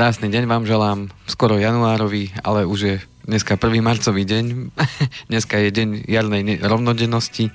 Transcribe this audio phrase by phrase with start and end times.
[0.00, 2.94] Krásny deň vám želám, skoro januárový, ale už je
[3.28, 3.84] dneska 1.
[3.84, 4.72] marcový deň,
[5.28, 7.52] dneska je deň jarnej rovnodennosti,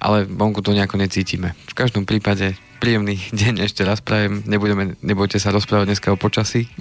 [0.00, 1.52] ale vonku to nejako necítime.
[1.68, 6.72] V každom prípade príjemný deň ešte raz prajem, Nebudeme, nebojte sa rozprávať dneska o počasí,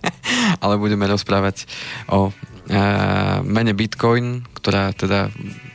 [0.64, 1.68] ale budeme rozprávať
[2.08, 5.28] o uh, mene Bitcoin, ktorá teda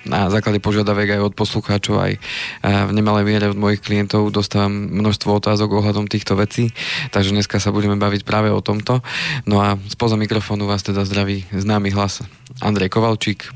[0.05, 2.13] na základe požiadavek aj od poslucháčov, aj
[2.61, 6.71] v nemalej miere od mojich klientov dostávam množstvo otázok ohľadom týchto vecí,
[7.09, 9.01] takže dneska sa budeme baviť práve o tomto.
[9.49, 12.21] No a spoza mikrofónu vás teda zdraví známy hlas
[12.61, 13.49] Andrej Kovalčík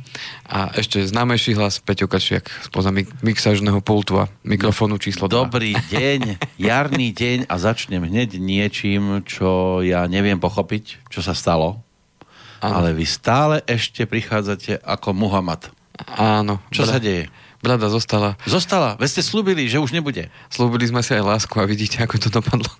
[0.49, 2.89] a ešte známejší hlas Peťo Kačiak spoza
[3.21, 5.47] mixážneho pultu a mikrofónu číslo 2.
[5.47, 11.85] Dobrý deň, jarný deň a začnem hneď niečím, čo ja neviem pochopiť, čo sa stalo
[12.59, 12.83] Ano.
[12.83, 15.71] Ale vy stále ešte prichádzate ako Muhammad.
[16.07, 16.63] Áno.
[16.71, 17.27] Čo bra- sa deje?
[17.59, 18.39] Brada zostala.
[18.47, 18.95] Zostala?
[18.95, 20.31] Veď ste slúbili, že už nebude.
[20.47, 22.71] Slúbili sme si aj lásku a vidíte, ako to dopadlo.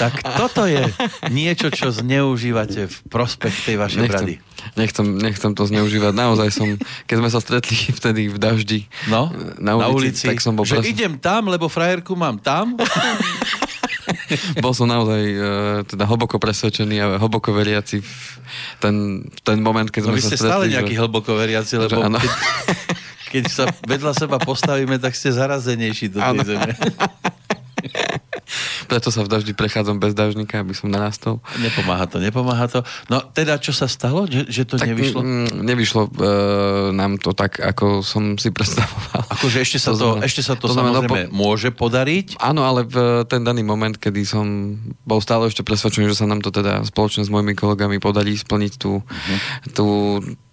[0.00, 0.80] tak toto je
[1.28, 4.34] niečo, čo zneužívate v prospech tej vašej nechcem, brady.
[4.80, 6.12] Nechcem, nechcem to zneužívať.
[6.16, 6.68] Naozaj som,
[7.04, 8.80] keď sme sa stretli vtedy v daždi
[9.12, 9.28] no,
[9.60, 10.88] na ulici, na ulici tak som bol že pres...
[10.88, 12.72] idem tam, lebo frajerku mám tam.
[14.64, 15.44] bol som naozaj uh,
[15.86, 18.12] teda hlboko presvedčený a hlboko veriaci v
[18.80, 18.94] ten,
[19.26, 20.38] v ten moment, keď no sme sa stretli.
[20.38, 21.00] ste stále nejaký že...
[21.00, 22.30] hlboko veriaci, lebo keď,
[23.32, 26.42] keď sa vedľa seba postavíme, tak ste zarazenejší do tej ano.
[26.44, 26.72] zeme.
[28.92, 31.40] Preto sa v daždi prechádzam bez dažníka, aby som narastol.
[31.56, 32.84] Nepomáha to, nepomáha to.
[33.08, 35.24] No teda, čo sa stalo, že, že to tak, nevyšlo?
[35.24, 36.10] Mm, nevyšlo e,
[36.92, 39.24] nám to tak, ako som si predstavoval.
[39.32, 41.32] Akože ešte sa to, to, znamená, ešte sa to, to samozrejme po...
[41.32, 42.36] môže podariť?
[42.36, 44.76] Áno, ale v ten daný moment, kedy som
[45.08, 48.72] bol stále ešte presvedčený, že sa nám to teda spoločne s mojimi kolegami podarí splniť
[48.76, 49.38] tú, uh-huh.
[49.72, 49.86] tú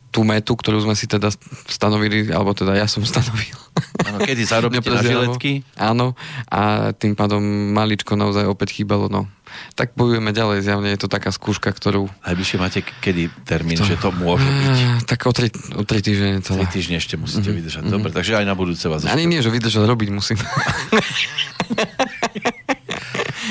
[0.09, 1.29] tú metu, ktorú sme si teda
[1.69, 3.57] stanovili, alebo teda ja som stanovil.
[4.05, 5.61] Áno, kedy zarobíte na žiletky?
[5.77, 6.17] Áno,
[6.49, 7.41] a tým pádom
[7.73, 9.29] maličko naozaj opäť chýbalo, no.
[9.73, 12.05] Tak bojujeme ďalej, zjavne je to taká skúška, ktorú...
[12.21, 15.09] Najbližšie máte kedy termín, že to môže byť?
[15.09, 16.69] Tak o tri, o tri týždne celé.
[16.69, 17.57] Tri týždne ešte musíte mm-hmm.
[17.57, 17.83] vydržať.
[17.89, 20.37] Dobre, takže aj na budúce vás Ani nie, že vydržať, robiť musím.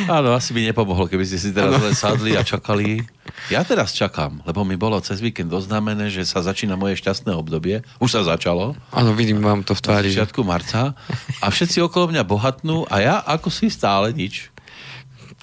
[0.09, 3.05] Áno, asi by nepomohlo, keby ste si teraz len sadli a čakali.
[3.53, 7.85] Ja teraz čakám, lebo mi bolo cez víkend oznámené, že sa začína moje šťastné obdobie.
[8.01, 8.73] Už sa začalo.
[8.89, 10.09] Áno, vidím vám to v tvári.
[10.09, 10.97] Na začiatku marca.
[11.45, 14.49] A všetci okolo mňa bohatnú a ja ako si stále nič.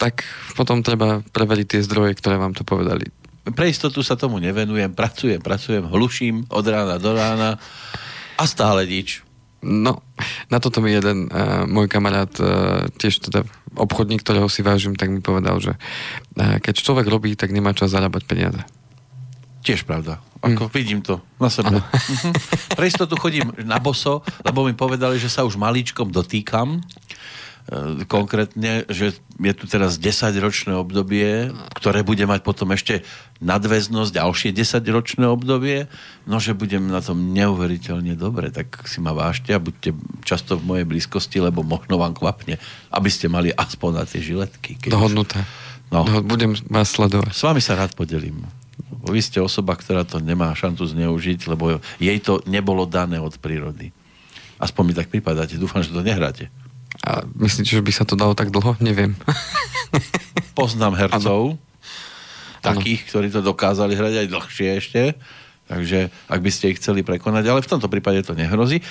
[0.01, 0.25] Tak
[0.57, 3.09] potom treba preveriť tie zdroje, ktoré vám to povedali.
[3.45, 7.61] Pre istotu sa tomu nevenujem, pracujem, pracujem, hluším od rána do rána
[8.35, 9.24] a stále nič.
[9.65, 10.05] No,
[10.53, 13.41] na toto mi jeden uh, môj kamarát, uh, tiež teda
[13.73, 17.89] obchodník, ktorého si vážim, tak mi povedal, že uh, keď človek robí, tak nemá čas
[17.97, 18.61] zarábať peniaze.
[19.65, 20.21] Tiež pravda.
[20.45, 20.71] Ako mm.
[20.77, 21.81] vidím to na sebe.
[21.81, 22.31] Mhm.
[22.77, 26.85] Pre istotu chodím na boso, lebo mi povedali, že sa už maličkom dotýkam
[28.05, 33.01] konkrétne, že je tu teraz 10-ročné obdobie, ktoré bude mať potom ešte
[33.41, 35.89] nadväznosť ďalšie 10-ročné obdobie,
[36.29, 40.65] no že budem na tom neuveriteľne dobre, tak si ma vážte a buďte často v
[40.65, 42.61] mojej blízkosti, lebo možno vám kvapne,
[42.93, 44.77] aby ste mali aspoň na tie žiletky.
[44.85, 45.41] Dohodnuté.
[45.41, 45.65] Už...
[45.89, 46.05] No.
[46.21, 47.33] Budem vás sledovať.
[47.33, 48.45] S vami sa rád podelím.
[49.05, 53.93] Vy ste osoba, ktorá to nemá šancu zneužiť, lebo jej to nebolo dané od prírody.
[54.57, 55.61] Aspoň mi tak pripadáte.
[55.61, 56.49] Dúfam, že to nehráte.
[57.05, 58.73] A myslíte, že by sa to dalo tak dlho?
[58.81, 59.13] Neviem.
[60.57, 61.61] Poznám hercov, ano.
[62.65, 63.09] takých, ano.
[63.13, 65.01] ktorí to dokázali hrať aj dlhšie ešte.
[65.65, 68.81] Takže ak by ste ich chceli prekonať, ale v tomto prípade to nehrozí.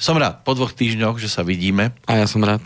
[0.00, 1.92] Som rád po dvoch týždňoch, že sa vidíme.
[2.08, 2.64] A ja som rád.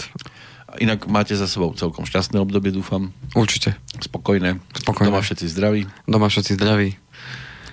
[0.83, 3.15] Inak máte za sebou celkom šťastné obdobie, dúfam.
[3.35, 3.79] Určite.
[4.03, 4.59] Spokojné.
[4.75, 5.11] Spokojné.
[5.11, 5.83] Doma všetci zdraví.
[6.07, 6.99] Doma všetci zdraví.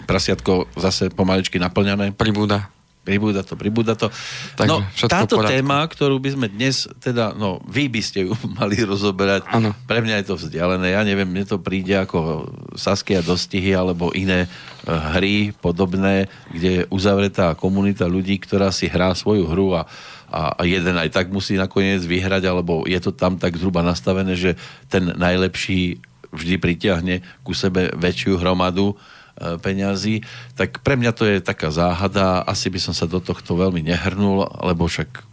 [0.05, 2.13] Prasiatko zase pomaličky naplňané.
[2.13, 2.69] Pribúda.
[3.01, 4.13] Pribúda to, pribúda to.
[4.53, 8.77] Takže no, táto téma, ktorú by sme dnes, teda, no, vy by ste ju mali
[8.77, 9.49] rozoberať.
[9.49, 9.73] Ano.
[9.89, 10.93] Pre mňa je to vzdialené.
[10.93, 12.45] Ja neviem, mne to príde ako
[12.77, 19.17] Saskia dostihy alebo iné eh, hry podobné, kde je uzavretá komunita ľudí, ktorá si hrá
[19.17, 19.89] svoju hru a,
[20.29, 24.53] a jeden aj tak musí nakoniec vyhrať, alebo je to tam tak zhruba nastavené, že
[24.93, 25.97] ten najlepší
[26.29, 30.21] vždy pritiahne ku sebe väčšiu hromadu E, peňazí,
[30.53, 34.45] tak pre mňa to je taká záhada, asi by som sa do tohto veľmi nehrnul,
[34.61, 35.31] lebo však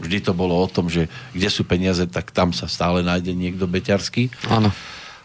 [0.00, 3.64] vždy to bolo o tom, že kde sú peniaze, tak tam sa stále nájde niekto
[3.64, 4.30] beťarský.
[4.50, 4.74] Áno.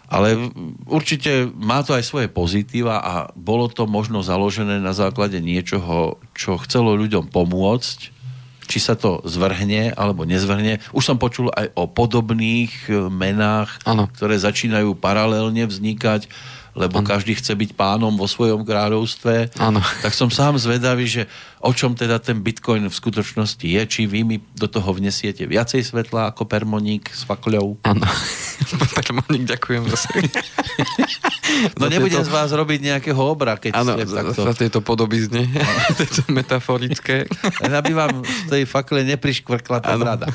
[0.09, 0.49] Ale
[0.89, 6.57] určite má to aj svoje pozitíva a bolo to možno založené na základe niečoho, čo
[6.65, 8.17] chcelo ľuďom pomôcť,
[8.69, 10.81] či sa to zvrhne alebo nezvrhne.
[10.93, 14.05] Už som počul aj o podobných e, menách, ano.
[14.13, 16.29] ktoré začínajú paralelne vznikať
[16.79, 17.07] lebo ano.
[17.11, 19.59] každý chce byť pánom vo svojom kráľovstve.
[19.59, 19.83] Ano.
[19.99, 21.27] Tak som sám zvedavý, že
[21.59, 25.83] o čom teda ten bitcoin v skutočnosti je, či vy mi do toho vnesiete viacej
[25.83, 27.83] svetla ako permoník s fakľou.
[27.83, 28.07] Áno.
[28.95, 30.07] Peter Monik, ďakujem zase.
[31.79, 34.41] no nebudem z vás robiť nejakého obra, keď ano, ste takto...
[34.47, 35.49] za tieto podobizne,
[35.99, 37.27] tieto metaforické.
[37.59, 40.31] Aby vám z tej fakle nepriškvrkla tá brada.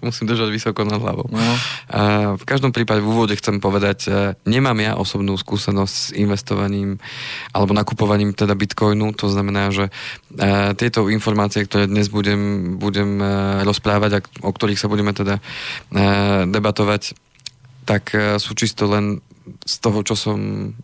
[0.00, 1.28] Musím držať vysoko nad hlavou.
[1.28, 1.54] No.
[1.92, 2.00] A
[2.40, 4.10] v každom prípade v úvode chcem povedať, e,
[4.48, 6.96] nemám ja osobnú skúsenosť s investovaním
[7.52, 13.26] alebo nakupovaním teda bitcoinu, to znamená, že e, tieto informácie, ktoré dnes budem, budem e,
[13.68, 15.36] rozprávať a o ktorých sa budeme teda
[16.48, 17.16] debatovať,
[17.84, 20.38] tak sú čisto len z toho, čo som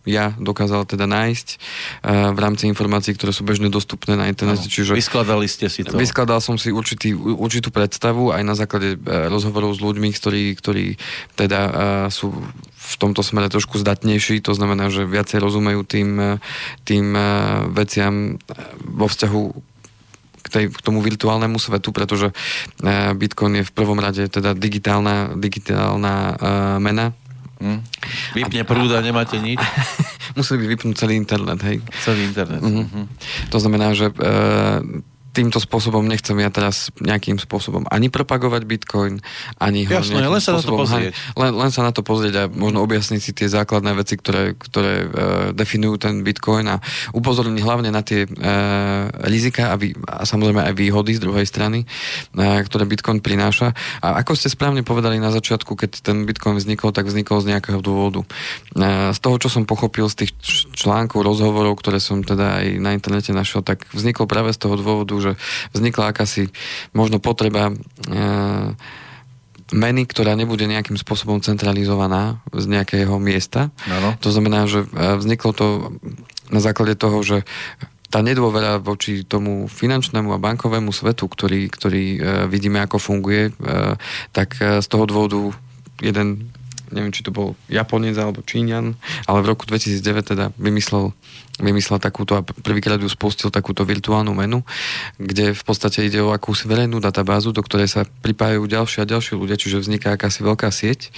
[0.05, 4.69] ja dokázal teda nájsť uh, v rámci informácií, ktoré sú bežne dostupné na internete.
[4.69, 5.97] No, čiže vyskladali ste si to?
[5.97, 10.85] Vyskladal som si určitý, určitú predstavu aj na základe uh, rozhovorov s ľuďmi, ktorí, ktorí
[11.33, 11.73] teda uh,
[12.13, 12.29] sú
[12.81, 16.41] v tomto smere trošku zdatnejší, to znamená, že viacej rozumejú tým,
[16.83, 17.13] tým
[17.71, 18.41] veciam
[18.83, 19.41] vo vzťahu
[20.41, 22.33] k, tej, k tomu virtuálnemu svetu, pretože
[23.15, 26.15] Bitcoin je v prvom rade teda digitálna, digitálna
[26.81, 27.13] mena,
[27.61, 27.79] Hm.
[28.33, 29.61] Vypne prúda, nemáte nič?
[30.37, 31.77] Museli by vypnúť celý internet, hej.
[32.01, 32.61] Celý internet.
[32.63, 33.05] Mm-hmm.
[33.53, 34.33] To znamená, že e,
[35.31, 39.23] týmto spôsobom nechcem ja teraz nejakým spôsobom ani propagovať Bitcoin,
[39.57, 41.15] ani ho Jasné, len sa na to pozrieť.
[41.39, 44.93] Len, len sa na to pozrieť a možno objasniť si tie základné veci, ktoré, ktoré
[45.03, 45.09] uh,
[45.55, 46.83] definujú ten Bitcoin a
[47.15, 51.87] upozorniť hlavne na tie uh, rizika a, vý, a samozrejme aj výhody z druhej strany,
[52.35, 53.71] uh, ktoré Bitcoin prináša.
[54.03, 57.79] A ako ste správne povedali na začiatku, keď ten Bitcoin vznikol, tak vznikol z nejakého
[57.79, 58.27] dôvodu.
[58.75, 60.31] Uh, z toho, čo som pochopil z tých
[60.75, 65.20] článkov, rozhovorov, ktoré som teda aj na internete našiel, tak vznikol práve z toho dôvodu,
[65.21, 65.31] že
[65.71, 66.49] vznikla akási
[66.91, 67.73] možno potreba e,
[69.71, 73.71] meny, ktorá nebude nejakým spôsobom centralizovaná z nejakého miesta.
[73.87, 74.17] Ano.
[74.19, 74.87] To znamená, že e,
[75.21, 75.67] vzniklo to
[76.51, 77.37] na základe toho, že
[78.11, 82.19] tá nedôvera voči tomu finančnému a bankovému svetu, ktorý, ktorý e,
[82.51, 83.55] vidíme, ako funguje,
[84.35, 85.55] tak z toho dôvodu
[86.03, 86.51] jeden
[86.91, 88.93] neviem, či to bol Japonec alebo Číňan,
[89.25, 91.15] ale v roku 2009 teda vymyslel,
[91.61, 94.65] vymyslel takúto a prvýkrát ju spustil takúto virtuálnu menu,
[95.21, 99.37] kde v podstate ide o akúsi verejnú databázu, do ktorej sa pripájajú ďalšie a ďalšie
[99.37, 101.13] ľudia, čiže vzniká akási veľká sieť,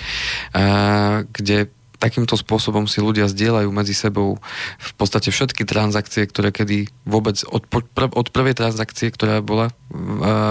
[0.51, 1.71] a, kde
[2.03, 4.35] takýmto spôsobom si ľudia zdieľajú medzi sebou
[4.75, 7.63] v podstate všetky transakcie, ktoré kedy vôbec od,
[7.95, 9.71] od prvej transakcie, ktorá bola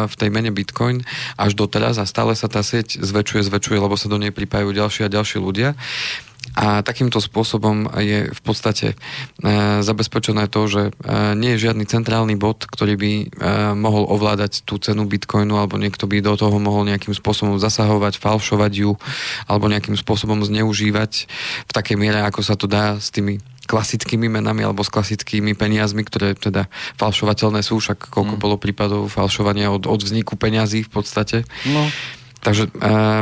[0.09, 1.05] v tej mene Bitcoin
[1.37, 4.73] až do teraz a stále sa tá sieť zväčšuje, zväčšuje, lebo sa do nej pripájajú
[4.73, 5.77] ďalšie a ďalšie ľudia.
[6.53, 8.97] A takýmto spôsobom je v podstate e,
[9.81, 10.93] zabezpečené to, že e,
[11.33, 13.27] nie je žiadny centrálny bod, ktorý by e,
[13.73, 18.73] mohol ovládať tú cenu bitcoinu, alebo niekto by do toho mohol nejakým spôsobom zasahovať, falšovať
[18.85, 18.93] ju,
[19.49, 21.31] alebo nejakým spôsobom zneužívať
[21.65, 26.03] v takej miere, ako sa to dá s tými klasickými menami alebo s klasickými peniazmi,
[26.05, 26.67] ktoré teda
[26.99, 28.43] falšovateľné sú, však koľko mm.
[28.43, 31.49] bolo prípadov falšovania od, od vzniku peňazí v podstate.
[31.71, 31.87] No.
[32.43, 32.71] Takže e,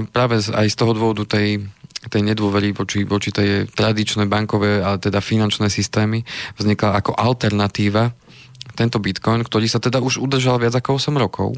[0.09, 1.69] práve aj z toho dôvodu tej
[2.09, 6.25] tej nedôvery voči, voči tej tradičné bankové, ale teda finančné systémy
[6.57, 8.17] vznikla ako alternatíva
[8.73, 11.53] tento bitcoin, ktorý sa teda už udržal viac ako 8 rokov.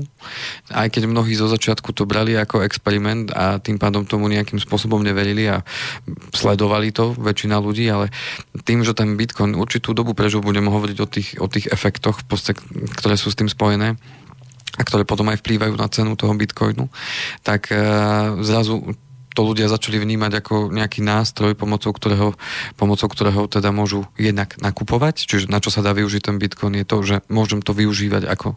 [0.73, 4.99] Aj keď mnohí zo začiatku to brali ako experiment a tým pádom tomu nejakým spôsobom
[4.99, 5.63] neverili a
[6.35, 8.11] sledovali to väčšina ľudí, ale
[8.67, 12.27] tým, že ten bitcoin určitú dobu prežil, budeme hovoriť o tých, o tých efektoch,
[12.99, 13.95] ktoré sú s tým spojené,
[14.73, 16.89] a ktoré potom aj vplývajú na cenu toho bitcoinu,
[17.45, 17.77] tak e,
[18.41, 18.97] zrazu
[19.33, 22.37] to ľudia začali vnímať ako nejaký nástroj, pomocou ktorého,
[22.77, 26.87] pomocou ktorého teda môžu jednak nakupovať, čiže na čo sa dá využiť ten Bitcoin je
[26.87, 28.57] to, že môžem to využívať ako e,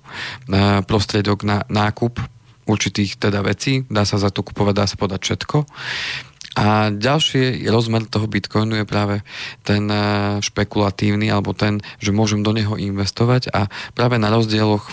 [0.84, 2.20] prostriedok na nákup
[2.66, 5.58] určitých teda vecí, dá sa za to kupovať, dá sa podať všetko.
[6.56, 9.28] A ďalší rozmer toho Bitcoinu je práve
[9.68, 10.00] ten e,
[10.40, 14.92] špekulatívny, alebo ten, že môžem do neho investovať a práve na rozdieloch e,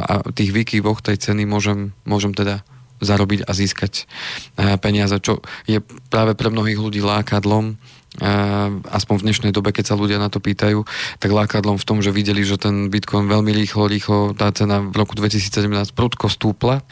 [0.00, 2.64] a tých výkyvoch tej ceny môžem, môžem teda
[3.04, 5.80] zarobiť a získať eh, peniaze, čo je
[6.10, 10.40] práve pre mnohých ľudí lákadlom, eh, aspoň v dnešnej dobe, keď sa ľudia na to
[10.42, 10.82] pýtajú,
[11.20, 14.94] tak lákadlom v tom, že videli, že ten Bitcoin veľmi rýchlo, rýchlo, tá cena v
[14.96, 16.82] roku 2017 prudko stúpla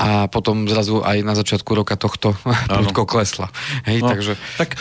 [0.00, 2.32] a potom zrazu aj na začiatku roka tohto
[2.72, 3.52] prudko klesla.
[3.84, 4.32] Hej, no, takže...
[4.56, 4.80] Tak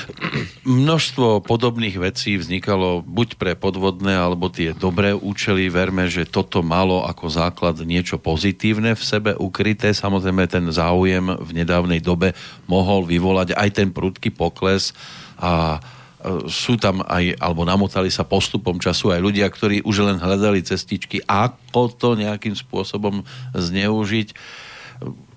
[0.63, 5.67] množstvo podobných vecí vznikalo buď pre podvodné alebo tie dobré účely.
[5.67, 9.91] Verme, že toto malo ako základ niečo pozitívne v sebe ukryté.
[9.91, 12.31] Samozrejme ten záujem v nedávnej dobe
[12.71, 14.95] mohol vyvolať aj ten prudký pokles
[15.35, 15.83] a
[16.23, 20.63] e, sú tam aj, alebo namotali sa postupom času aj ľudia, ktorí už len hľadali
[20.63, 24.31] cestičky, ako to nejakým spôsobom zneužiť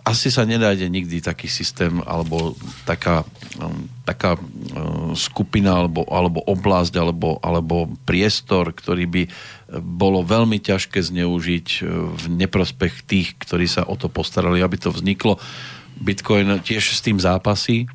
[0.02, 3.22] asi sa nedájde nikdy taký systém alebo taká,
[3.62, 9.22] um, taká um, skupina alebo, alebo oblasť alebo, alebo priestor, ktorý by
[9.78, 14.90] bolo veľmi ťažké zneužiť uh, v neprospech tých, ktorí sa o to postarali, aby to
[14.90, 15.38] vzniklo.
[16.02, 17.86] Bitcoin tiež s tým zápasí?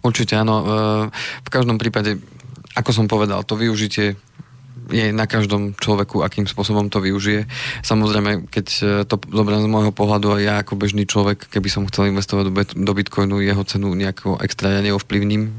[0.00, 0.64] Určite áno.
[1.44, 2.16] V každom prípade,
[2.72, 4.16] ako som povedal, to využitie
[4.88, 7.44] je na každom človeku, akým spôsobom to využije.
[7.84, 11.84] Samozrejme, keď e, to zoberiem z môjho pohľadu aj ja ako bežný človek, keby som
[11.86, 15.52] chcel investovať do, do Bitcoinu, jeho cenu nejako extra ja neovplyvním.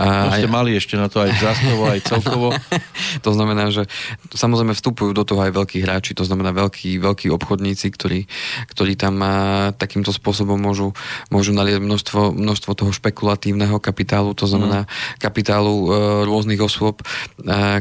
[0.00, 2.48] A, no ste mali ešte na to aj zástovo, aj celkovo.
[3.26, 3.84] to znamená, že
[4.32, 8.24] samozrejme vstupujú do toho aj veľkí hráči, to znamená veľkí, veľkí obchodníci, ktorí,
[8.72, 9.34] ktorí tam a,
[9.76, 10.96] takýmto spôsobom môžu,
[11.28, 15.20] môžu nalieť množstvo, množstvo toho špekulatívneho kapitálu, to znamená mm.
[15.20, 15.86] kapitálu e,
[16.24, 17.04] rôznych osôb, e,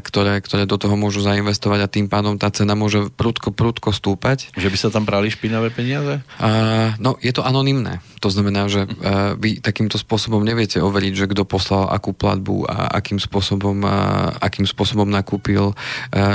[0.03, 4.49] ktoré, ktoré do toho môžu zainvestovať a tým pádom tá cena môže prudko, prudko stúpať.
[4.57, 6.25] Že by sa tam prali špinavé peniaze?
[6.41, 8.01] Uh, no, je to anonymné.
[8.25, 12.97] To znamená, že uh, vy takýmto spôsobom neviete overiť, že kto poslal akú platbu a
[12.97, 15.75] akým spôsobom, uh, akým spôsobom nakúpil, uh,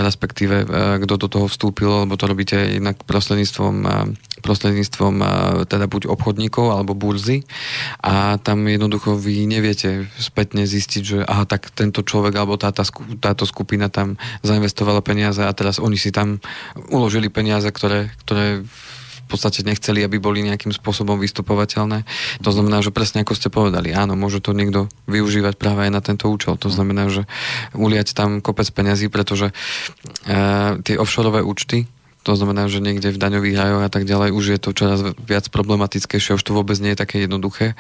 [0.07, 4.07] respektíve uh, kto do toho vstúpil, lebo to robíte jednak prostredníctvom, uh,
[4.45, 5.29] prostredníctvom uh,
[5.67, 7.43] teda buď obchodníkov alebo burzy
[8.05, 13.89] a tam jednoducho vy neviete spätne zistiť, že aha, tak tento človek alebo táto skupina
[13.89, 16.43] tam zainvestovala peniaze a teraz oni si tam
[16.89, 18.63] uložili peniaze, ktoré, ktoré
[19.29, 22.09] v podstate nechceli, aby boli nejakým spôsobom vystupovateľné.
[22.41, 26.01] To znamená, že presne ako ste povedali, áno, môže to niekto využívať práve aj na
[26.01, 26.57] tento účel.
[26.57, 27.29] To znamená, že
[27.77, 31.85] uliať tam kopec peniazí, pretože uh, tie offshore účty,
[32.29, 35.49] to znamená, že niekde v daňových rajoch a tak ďalej už je to čoraz viac
[35.49, 37.73] problematickejšie, už to vôbec nie je také jednoduché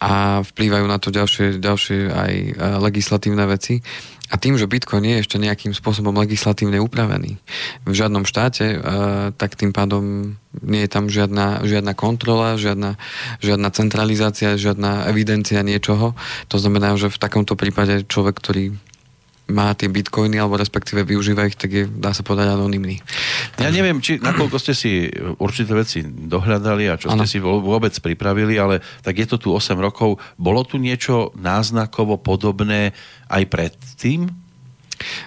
[0.00, 2.50] a vplývajú na to ďalšie, ďalšie aj e,
[2.80, 3.84] legislatívne veci.
[4.32, 7.36] A tým, že Bitcoin je ešte nejakým spôsobom legislatívne upravený
[7.84, 8.78] v žiadnom štáte, e,
[9.36, 12.96] tak tým pádom nie je tam žiadna, žiadna kontrola, žiadna,
[13.44, 16.16] žiadna centralizácia, žiadna evidencia niečoho.
[16.48, 18.64] To znamená, že v takomto prípade človek, ktorý
[19.44, 22.96] má tie bitcoiny, alebo respektíve využíva ich, tak je, dá sa povedať, anonimný.
[23.60, 24.92] Ja neviem, či nakoľko ste si
[25.36, 27.28] určité veci dohľadali a čo ano.
[27.28, 30.16] ste si vôbec pripravili, ale tak je to tu 8 rokov.
[30.40, 32.96] Bolo tu niečo náznakovo podobné
[33.28, 34.32] aj predtým?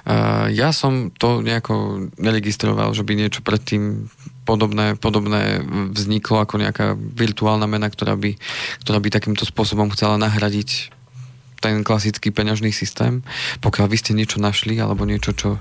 [0.07, 4.09] Uh, ja som to nejako neregistroval, že by niečo predtým
[4.47, 5.61] podobné, podobné
[5.93, 8.39] vzniklo ako nejaká virtuálna mena, ktorá by,
[8.81, 10.96] ktorá by takýmto spôsobom chcela nahradiť
[11.57, 13.25] ten klasický peňažný systém.
[13.59, 15.57] Pokiaľ vy ste niečo našli, alebo niečo, čo...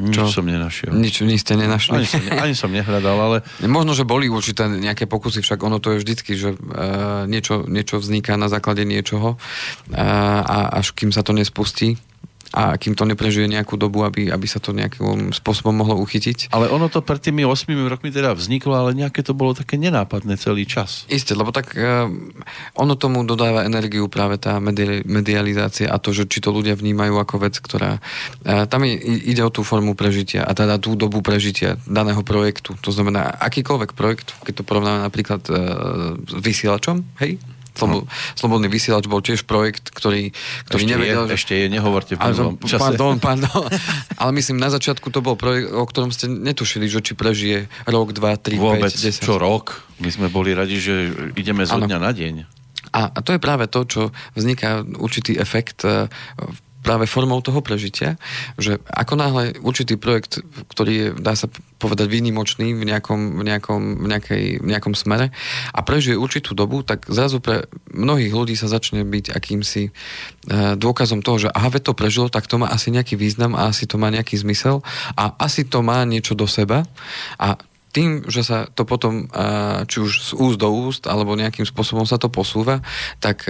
[0.00, 0.92] čo nič som nenašiel.
[0.96, 2.00] Nič, nič ste nenašli.
[2.00, 3.36] Ani som, ani som nehľadal, ale...
[3.68, 8.00] Možno, že boli určité nejaké pokusy, však ono to je vždycky, že uh, niečo, niečo
[8.00, 9.98] vzniká na základe niečoho uh,
[10.44, 12.00] a až kým sa to nespustí,
[12.54, 16.54] a kým to neprežije nejakú dobu, aby, aby sa to nejakým spôsobom mohlo uchytiť.
[16.54, 20.38] Ale ono to pred tými 8 rokmi teda vzniklo, ale nejaké to bolo také nenápadné
[20.38, 21.02] celý čas.
[21.10, 22.06] Isté, lebo tak uh,
[22.78, 27.18] ono tomu dodáva energiu práve tá medi- medializácia a to, že či to ľudia vnímajú
[27.18, 27.98] ako vec, ktorá...
[28.46, 32.78] Uh, tam je, ide o tú formu prežitia a teda tú dobu prežitia daného projektu.
[32.86, 35.56] To znamená, akýkoľvek projekt, keď to porovnáme napríklad uh,
[36.22, 37.42] s vysielačom, hej,
[37.74, 38.06] Slobo,
[38.38, 40.30] Slobodný vysielač bol tiež projekt, ktorý,
[40.70, 41.24] ktorý ešte nevedel...
[41.26, 41.34] Je, že...
[41.34, 42.20] Ešte je, nehovorte v
[42.64, 42.78] čase.
[42.78, 43.66] Pardon, pardon.
[44.22, 48.14] Ale myslím, na začiatku to bol projekt, o ktorom ste netušili, že či prežije rok,
[48.14, 49.26] dva, tri, Vôbec, 5, 10.
[49.26, 49.82] čo rok?
[49.98, 52.34] My sme boli radi, že ideme zo dňa na deň.
[52.94, 54.02] A, a to je práve to, čo
[54.38, 58.20] vzniká určitý efekt v e, práve formou toho prežitia,
[58.60, 61.48] že ako náhle určitý projekt, ktorý je, dá sa
[61.80, 65.32] povedať, výnimočný v nejakom, v nejakom, v nejakej, v nejakom smere
[65.72, 69.90] a prežije určitú dobu, tak zrazu pre mnohých ľudí sa začne byť akýmsi e,
[70.76, 73.96] dôkazom toho, že aha, to prežilo, tak to má asi nejaký význam a asi to
[73.96, 74.84] má nejaký zmysel
[75.16, 76.84] a asi to má niečo do seba
[77.40, 77.56] a
[77.94, 79.30] tým, že sa to potom,
[79.86, 82.82] či už z úst do úst, alebo nejakým spôsobom sa to posúva,
[83.22, 83.46] tak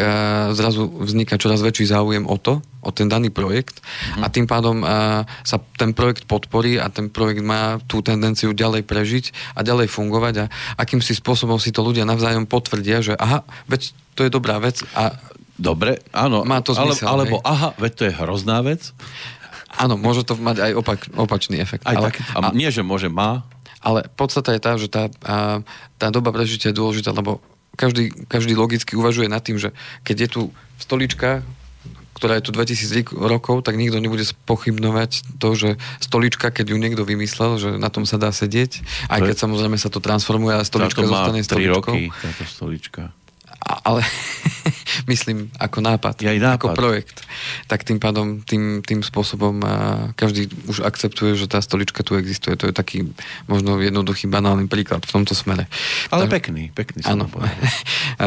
[0.52, 4.22] zrazu vzniká čoraz väčší záujem o to, o ten daný projekt mm-hmm.
[4.22, 4.84] a tým pádom
[5.24, 10.34] sa ten projekt podporí a ten projekt má tú tendenciu ďalej prežiť a ďalej fungovať
[10.44, 14.84] a akýmsi spôsobom si to ľudia navzájom potvrdia, že aha, veď to je dobrá vec
[14.92, 15.16] a
[15.54, 16.42] Dobre, áno.
[16.42, 17.46] Má to zmysel, ale, alebo hej.
[17.46, 18.90] aha, veď to je hrozná vec.
[19.78, 21.86] Áno, môže to mať aj opak, opačný efekt.
[21.86, 23.46] Aj ale, tak, a, a nie, že môže, má.
[23.84, 25.60] Ale podstata je tá, že tá, a,
[26.00, 27.44] tá doba prežitia je dôležitá, lebo
[27.76, 29.76] každý, každý logicky uvažuje nad tým, že
[30.06, 30.42] keď je tu
[30.80, 31.44] stolička,
[32.14, 37.02] ktorá je tu 2000 rokov, tak nikto nebude pochybnovať to, že stolička, keď ju niekto
[37.02, 41.02] vymyslel, že na tom sa dá sedieť, aj keď samozrejme sa to transformuje, ale stolička
[41.04, 41.90] zostane stoličkou.
[41.90, 43.10] roky, táto stolička.
[43.64, 44.04] Ale
[45.12, 47.24] myslím ako nápad, ja nápad, ako projekt.
[47.66, 49.64] Tak tým pádom, tým, tým spôsobom
[50.14, 52.56] každý už akceptuje, že tá stolička tu existuje.
[52.60, 53.08] To je taký
[53.48, 55.68] možno jednoduchý, banálny príklad v tomto smere.
[56.12, 57.28] Ale tak, pekný, pekný Áno.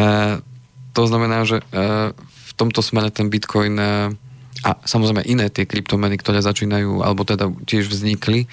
[0.97, 1.61] to znamená, že
[2.21, 3.77] v tomto smere ten Bitcoin
[4.65, 8.47] a samozrejme iné tie kryptomeny, ktoré začínajú, alebo teda tiež vznikli, e,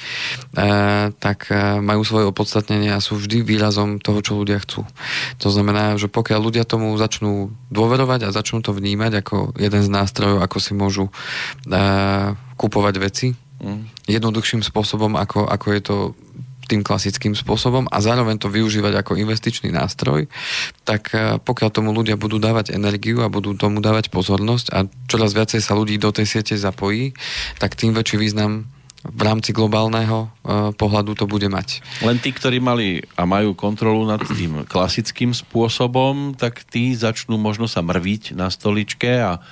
[1.16, 4.84] tak e, majú svoje opodstatnenie a sú vždy výrazom toho, čo ľudia chcú.
[5.40, 9.88] To znamená, že pokiaľ ľudia tomu začnú dôverovať a začnú to vnímať ako jeden z
[9.88, 11.12] nástrojov, ako si môžu e,
[12.60, 13.26] kupovať veci,
[13.64, 14.10] mm.
[14.10, 15.96] jednoduchším spôsobom, ako, ako je to
[16.66, 20.26] tým klasickým spôsobom a zároveň to využívať ako investičný nástroj,
[20.82, 25.32] tak eh, pokiaľ tomu ľudia budú dávať energiu a budú tomu dávať pozornosť a čoraz
[25.32, 27.12] viacej sa ľudí do tej siete zapojí,
[27.60, 28.68] tak tým väčší význam
[29.04, 31.84] v rámci globálneho uh, pohľadu to bude mať.
[32.00, 37.68] Len tí, ktorí mali a majú kontrolu nad tým klasickým spôsobom, tak tí začnú možno
[37.68, 39.44] sa mrviť na stoličke a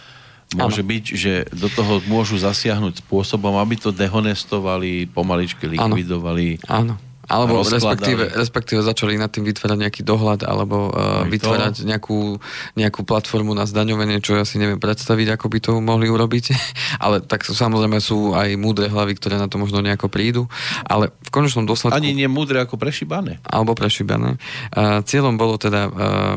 [0.57, 0.91] môže ano.
[0.93, 6.61] byť, že do toho môžu zasiahnuť spôsobom, aby to dehonestovali, pomaličky likvidovali.
[6.69, 6.99] Áno.
[7.33, 12.37] Alebo respektíve, respektíve začali nad tým vytvárať nejaký dohľad alebo uh, vytvárať nejakú,
[12.77, 16.53] nejakú platformu na zdaňovanie, čo ja si neviem predstaviť, ako by to mohli urobiť.
[17.05, 20.51] Ale tak samozrejme sú aj múdre hlavy, ktoré na to možno nejako prídu.
[20.85, 21.97] Ale v konečnom dôsledku...
[21.97, 23.41] Ani nie múdre ako prešibané.
[23.49, 24.37] Alebo prešibané.
[24.75, 26.37] Uh, cieľom bolo teda uh,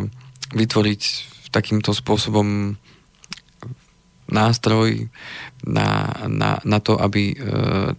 [0.53, 1.01] vytvoriť
[1.49, 2.77] takýmto spôsobom
[4.25, 5.05] nástroj
[5.65, 7.35] na, na, na to, aby e,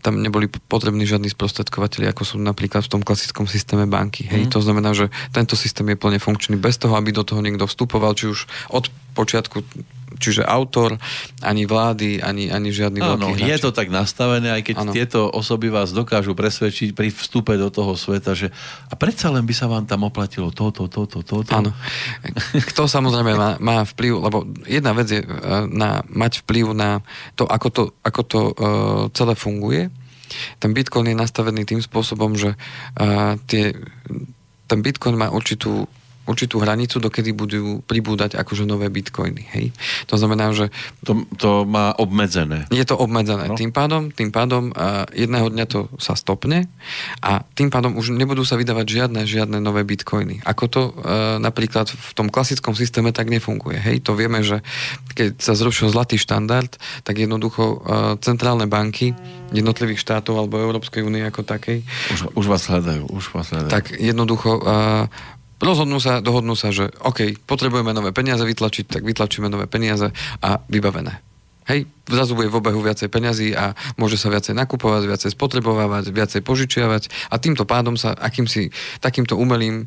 [0.02, 4.26] tam neboli potrební žiadni sprostredkovateľi, ako sú napríklad v tom klasickom systéme banky.
[4.26, 4.52] Hej, mm.
[4.54, 8.14] to znamená, že tento systém je plne funkčný bez toho, aby do toho niekto vstupoval,
[8.14, 9.62] či už od počiatku
[10.16, 10.96] čiže autor,
[11.44, 13.52] ani vlády, ani, ani žiadny Áno, veľký hráč.
[13.52, 14.92] je to tak nastavené, aj keď ano.
[14.92, 18.50] tieto osoby vás dokážu presvedčiť pri vstupe do toho sveta, že
[18.88, 21.52] a predsa len by sa vám tam oplatilo toto, toto, toto.
[21.52, 21.70] Áno.
[22.72, 27.04] Kto samozrejme má, má vplyv, lebo jedna vec je uh, na, mať vplyv na
[27.36, 28.52] to, ako to, ako to uh,
[29.12, 29.92] celé funguje.
[30.58, 32.58] Ten Bitcoin je nastavený tým spôsobom, že
[32.98, 33.76] uh, tie,
[34.66, 35.86] ten Bitcoin má určitú
[36.26, 39.42] určitú hranicu, dokedy budú pribúdať akože nové bitcoiny.
[39.54, 39.66] Hej?
[40.10, 40.74] To znamená, že...
[41.06, 42.66] To, to má obmedzené.
[42.74, 43.48] Je to obmedzené.
[43.50, 43.56] No.
[43.56, 46.66] Tým pádom, tým pádom uh, jedného dňa to sa stopne
[47.22, 50.42] a tým pádom už nebudú sa vydávať žiadne, žiadne nové bitcoiny.
[50.42, 53.78] Ako to uh, napríklad v tom klasickom systéme tak nefunguje.
[53.78, 54.04] Hej?
[54.04, 54.60] To vieme, že
[55.14, 56.74] keď sa zrušil zlatý štandard,
[57.06, 57.78] tak jednoducho uh,
[58.18, 59.14] centrálne banky
[59.54, 61.86] jednotlivých štátov alebo Európskej únie ako takej.
[62.10, 63.70] Už, už vás hľadajú, už vás hľadajú.
[63.70, 65.06] Tak jednoducho uh,
[65.60, 70.60] rozhodnú sa, dohodnú sa, že OK, potrebujeme nové peniaze vytlačiť, tak vytlačíme nové peniaze a
[70.68, 71.26] vybavené.
[71.66, 76.46] Hej, zrazu bude v obehu viacej peňazí a môže sa viacej nakupovať, viacej spotrebovávať, viacej
[76.46, 78.70] požičiavať a týmto pádom sa akýmsi
[79.02, 79.84] takýmto umelým e,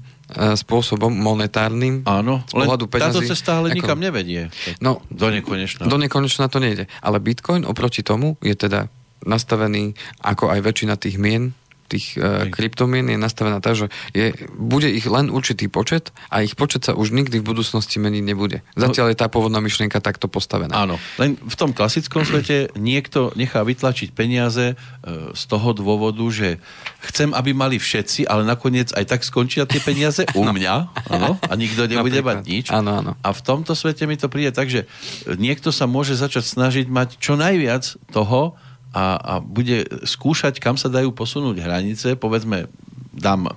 [0.60, 4.52] spôsobom monetárnym Áno, z pohľadu peňazí, táto cesta ale nikam nevedie.
[4.84, 5.88] No, do nekonečna.
[5.88, 6.92] Do nekonečna to nejde.
[7.00, 8.92] Ale Bitcoin oproti tomu je teda
[9.24, 11.56] nastavený ako aj väčšina tých mien
[11.90, 16.54] tých uh, kryptomien je nastavená tak, že je, bude ich len určitý počet a ich
[16.54, 18.62] počet sa už nikdy v budúcnosti meniť nebude.
[18.78, 20.72] Zatiaľ je tá pôvodná myšlienka takto postavená.
[20.78, 26.62] Áno, len v tom klasickom svete niekto nechá vytlačiť peniaze uh, z toho dôvodu, že
[27.10, 30.54] chcem, aby mali všetci, ale nakoniec aj tak skončia tie peniaze u no.
[30.54, 30.76] mňa
[31.10, 32.66] áno, a nikto nebude mať nič.
[32.70, 33.12] Áno, áno.
[33.26, 34.86] A v tomto svete mi to príde tak, že
[35.26, 38.54] niekto sa môže začať snažiť mať čo najviac toho,
[38.90, 42.66] a, a bude skúšať, kam sa dajú posunúť hranice, povedzme,
[43.14, 43.54] dám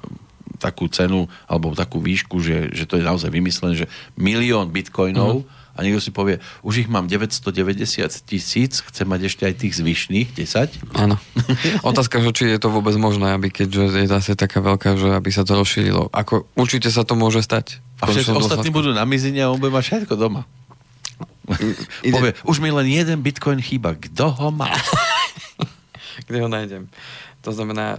[0.62, 5.74] takú cenu alebo takú výšku, že, že to je naozaj vymyslené, že milión bitcoinov uh-huh.
[5.74, 10.28] a niekto si povie, už ich mám 990 tisíc, chcem mať ešte aj tých zvyšných
[10.38, 10.94] 10.
[10.94, 11.18] Áno.
[11.90, 15.34] Otázka, že či je to vôbec možné, aby keďže je zase taká veľká, že aby
[15.34, 16.14] sa to rozšírilo.
[16.14, 17.82] Ako, určite sa to môže stať.
[17.98, 20.46] A všetci ostatní budú na mizine a on bude mať všetko doma.
[22.06, 23.98] Povie, už mi len jeden bitcoin chýba.
[23.98, 24.70] Kto ho má?
[26.26, 26.88] kde ho nájdem.
[27.42, 27.98] To znamená...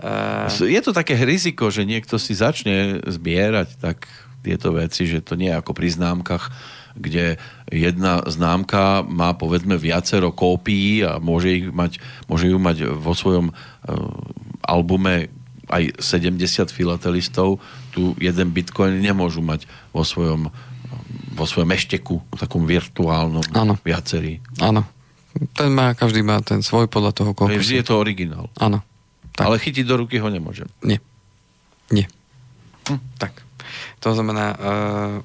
[0.50, 0.68] Uh...
[0.68, 4.08] Je to také riziko, že niekto si začne zbierať tak
[4.44, 6.52] tieto veci, že to nie je ako pri známkach,
[6.94, 11.98] kde jedna známka má povedzme viacero kópií a môže, ich mať,
[12.30, 13.56] môže ju mať vo svojom uh,
[14.62, 15.32] albume
[15.72, 17.58] aj 70 filatelistov,
[17.96, 20.54] tu jeden bitcoin nemôžu mať vo svojom
[21.34, 23.74] vo svojom ešteku, takom virtuálnom ano.
[23.82, 24.38] viacerí.
[24.62, 24.86] Áno.
[25.58, 28.54] Ten má, každý má ten svoj podľa toho, koľko Vždy je to originál.
[28.62, 28.86] Áno.
[29.34, 29.50] Tak.
[29.50, 30.70] Ale chytiť do ruky ho nemôžem.
[30.86, 31.02] Nie.
[31.90, 32.06] Nie.
[32.86, 33.02] Hm.
[33.18, 33.42] Tak.
[34.06, 35.16] To znamená, uh,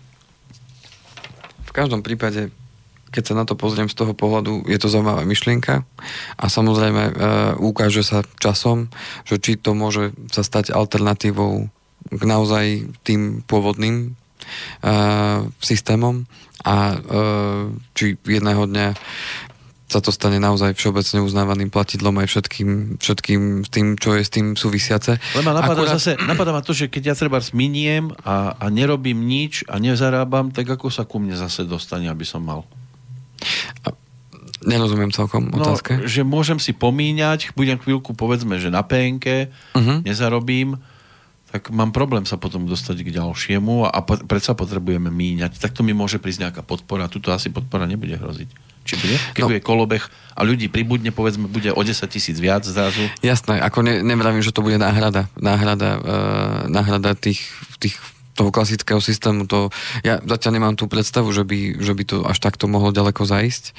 [1.69, 2.49] v každom prípade,
[3.13, 5.85] keď sa na to pozriem z toho pohľadu, je to zaujímavá myšlienka
[6.41, 7.13] a samozrejme uh,
[7.61, 8.89] ukáže sa časom,
[9.29, 11.69] že či to môže sa stať alternatívou
[12.09, 14.17] k naozaj tým pôvodným
[14.81, 16.25] uh, systémom
[16.65, 18.89] a uh, či jedného dňa
[19.89, 24.53] sa to stane naozaj všeobecne uznávaným platidlom aj všetkým, všetkým tým, čo je s tým
[24.53, 25.17] súvisiace.
[25.17, 25.97] Len ma napadá Akurát...
[25.97, 30.49] zase, napadá ma to, že keď ja treba sminiem a, a nerobím nič a nezarábam,
[30.49, 32.69] tak ako sa ku mne zase dostane, aby som mal?
[33.83, 33.97] A
[34.61, 36.03] Nerozumiem celkom No, otázke.
[36.05, 40.03] že môžem si pomíňať, budem chvíľku povedzme, že na PNK Mhm.
[40.03, 40.83] nezarobím,
[41.49, 45.57] tak mám problém sa potom dostať k ďalšiemu a, a predsa potrebujeme míňať.
[45.57, 47.09] Tak to mi môže prísť nejaká podpora.
[47.09, 48.49] Tuto asi podpora nebude hroziť.
[48.85, 49.17] Či bude?
[49.33, 49.49] Keď No.
[49.49, 53.01] bude kolobeh a ľudí pribudne, povedzme, bude o 10 tisíc viac zrazu.
[53.21, 56.05] Jasné, ako ne, nevravím, že to bude náhrada, náhrada, uh,
[56.69, 57.41] náhrada tých,
[57.81, 57.97] tých
[58.39, 59.51] toho klasického systému.
[59.51, 59.75] To,
[60.07, 63.75] ja zatiaľ nemám tú predstavu, že by, že by to až takto mohlo ďaleko zajsť.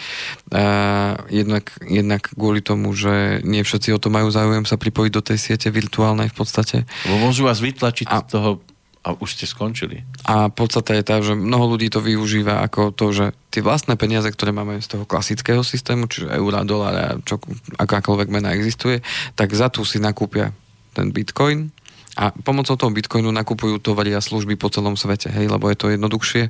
[0.52, 5.24] Uh, jednak, jednak kvôli tomu, že nie všetci o to majú záujem sa pripojiť do
[5.24, 6.78] tej siete virtuálnej v podstate.
[7.08, 8.60] Lebo môžu vás vytlačiť A- z toho
[9.00, 10.04] a už ste skončili.
[10.28, 14.28] A podstata je tá, že mnoho ľudí to využíva ako to, že tie vlastné peniaze,
[14.28, 17.40] ktoré máme z toho klasického systému, čiže eurá, dolára, čo,
[17.80, 19.00] akákoľvek mena existuje,
[19.40, 20.52] tak za tú si nakúpia
[20.92, 21.72] ten bitcoin
[22.18, 25.94] a pomocou toho bitcoinu nakupujú tovary a služby po celom svete, hej, lebo je to
[25.94, 26.44] jednoduchšie.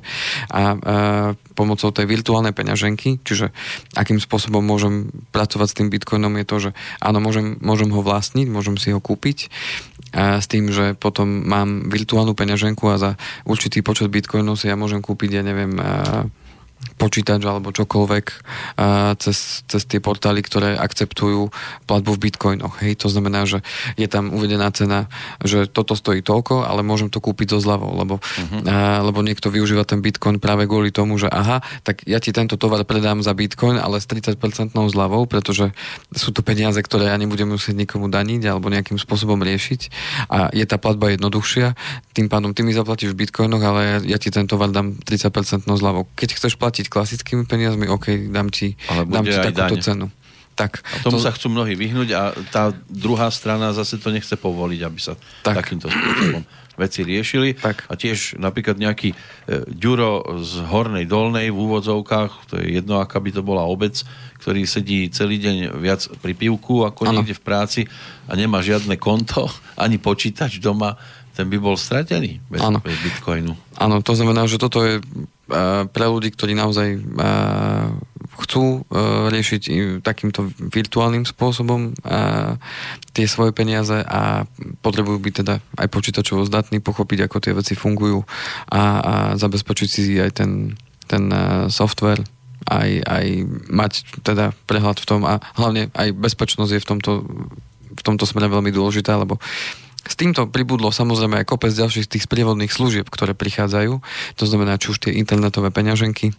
[0.52, 0.62] a
[1.52, 3.52] pomocou tej virtuálnej peňaženky, čiže
[3.92, 6.70] akým spôsobom môžem pracovať s tým bitcoinom je to, že
[7.04, 9.52] áno, môžem, môžem ho vlastniť, môžem si ho kúpiť
[10.10, 13.10] a s tým, že potom mám virtuálnu peňaženku a za
[13.46, 16.26] určitý počet bitcoinov si ja môžem kúpiť, ja neviem, a,
[17.00, 18.24] počítač alebo čokoľvek
[18.76, 21.48] a, cez, cez tie portály, ktoré akceptujú
[21.88, 22.84] platbu v bitcoinoch.
[22.84, 23.64] Hej, to znamená, že
[23.96, 25.08] je tam uvedená cena,
[25.40, 28.60] že toto stojí toľko, ale môžem to kúpiť so zľavou, lebo, uh-huh.
[28.68, 32.60] a, lebo niekto využíva ten bitcoin práve kvôli tomu, že aha, tak ja ti tento
[32.60, 34.36] tovar predám za bitcoin, ale s 30%
[34.76, 35.72] zľavou, pretože
[36.12, 39.80] sú to peniaze, ktoré ja nebudem musieť nikomu daniť alebo nejakým spôsobom riešiť
[40.28, 41.76] a je tá platba jednoduchšia,
[42.16, 45.66] tým pádom ty mi zaplatíš v bitcoinoch, ale ja, ja ti ten tovar dám 30%
[45.66, 46.08] zľavou.
[46.16, 49.82] Keď chceš platiť klasickými peniazmi, OK, dám ti, dám ti takúto daň.
[49.82, 50.06] cenu.
[50.54, 51.24] Tak, A tomu to...
[51.24, 55.56] sa chcú mnohí vyhnúť a tá druhá strana zase to nechce povoliť, aby sa Tak.
[55.56, 55.56] tak.
[55.64, 56.44] takýmto spôsobom
[56.76, 57.56] veci riešili.
[57.56, 57.88] Tak.
[57.88, 59.16] A tiež napríklad nejaký e,
[59.68, 64.00] Ďuro z Hornej Dolnej v úvodzovkách, to je jedno, aká by to bola obec,
[64.40, 67.20] ktorý sedí celý deň viac pri pivku ako Áno.
[67.20, 67.80] niekde v práci
[68.28, 69.48] a nemá žiadne konto,
[69.84, 70.96] ani počítač doma,
[71.40, 72.84] ten by bol stratený bez, Áno.
[72.84, 73.56] bez bitcoinu.
[73.80, 77.88] Áno, to znamená, že toto je eh, pre ľudí, ktorí naozaj eh,
[78.44, 79.62] chcú eh, riešiť
[80.04, 81.96] takýmto virtuálnym spôsobom
[83.16, 84.44] tie svoje peniaze a
[84.84, 88.20] potrebujú byť teda aj počítačovo zdatní, pochopiť, ako tie veci fungujú
[88.68, 90.76] a, a zabezpečiť si aj ten,
[91.08, 91.32] ten
[91.72, 92.20] software
[92.68, 93.26] aj, aj
[93.72, 97.12] mať teda prehľad v tom a hlavne aj bezpečnosť je v tomto,
[97.96, 99.40] v tomto smere veľmi dôležitá, lebo
[100.04, 103.92] s týmto pribudlo samozrejme aj kopec ďalších tých sprievodných služieb, ktoré prichádzajú.
[104.40, 106.32] To znamená, či už tie internetové peňaženky,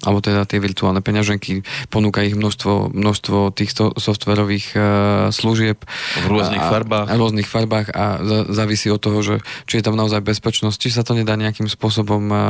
[0.00, 4.82] alebo teda tie virtuálne peňaženky, ponúka ich množstvo, množstvo týchto softverových uh,
[5.28, 5.84] služieb.
[6.24, 7.06] V rôznych a, farbách.
[7.08, 8.04] A, rôznych farbách a
[8.48, 9.34] závisí od toho, že
[9.68, 12.40] či je tam naozaj bezpečnosť, či sa to nedá nejakým spôsobom uh,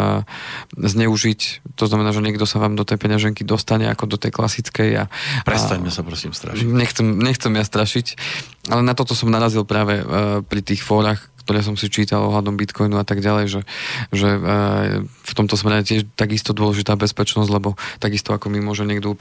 [0.79, 1.75] zneužiť.
[1.75, 4.91] To znamená, že niekto sa vám do tej peňaženky dostane ako do tej klasickej.
[5.01, 5.05] A,
[5.43, 6.67] Prestaňme a, sa prosím strašiť.
[6.67, 8.07] Nechcem, nechcem ja strašiť,
[8.71, 12.59] ale na toto som narazil práve uh, pri tých fórach, ktoré som si čítal ohľadom
[12.59, 13.61] Bitcoinu a tak ďalej, že,
[14.12, 18.85] že uh, v tomto smere je tiež takisto dôležitá bezpečnosť, lebo takisto ako mi môže
[18.85, 19.16] niekto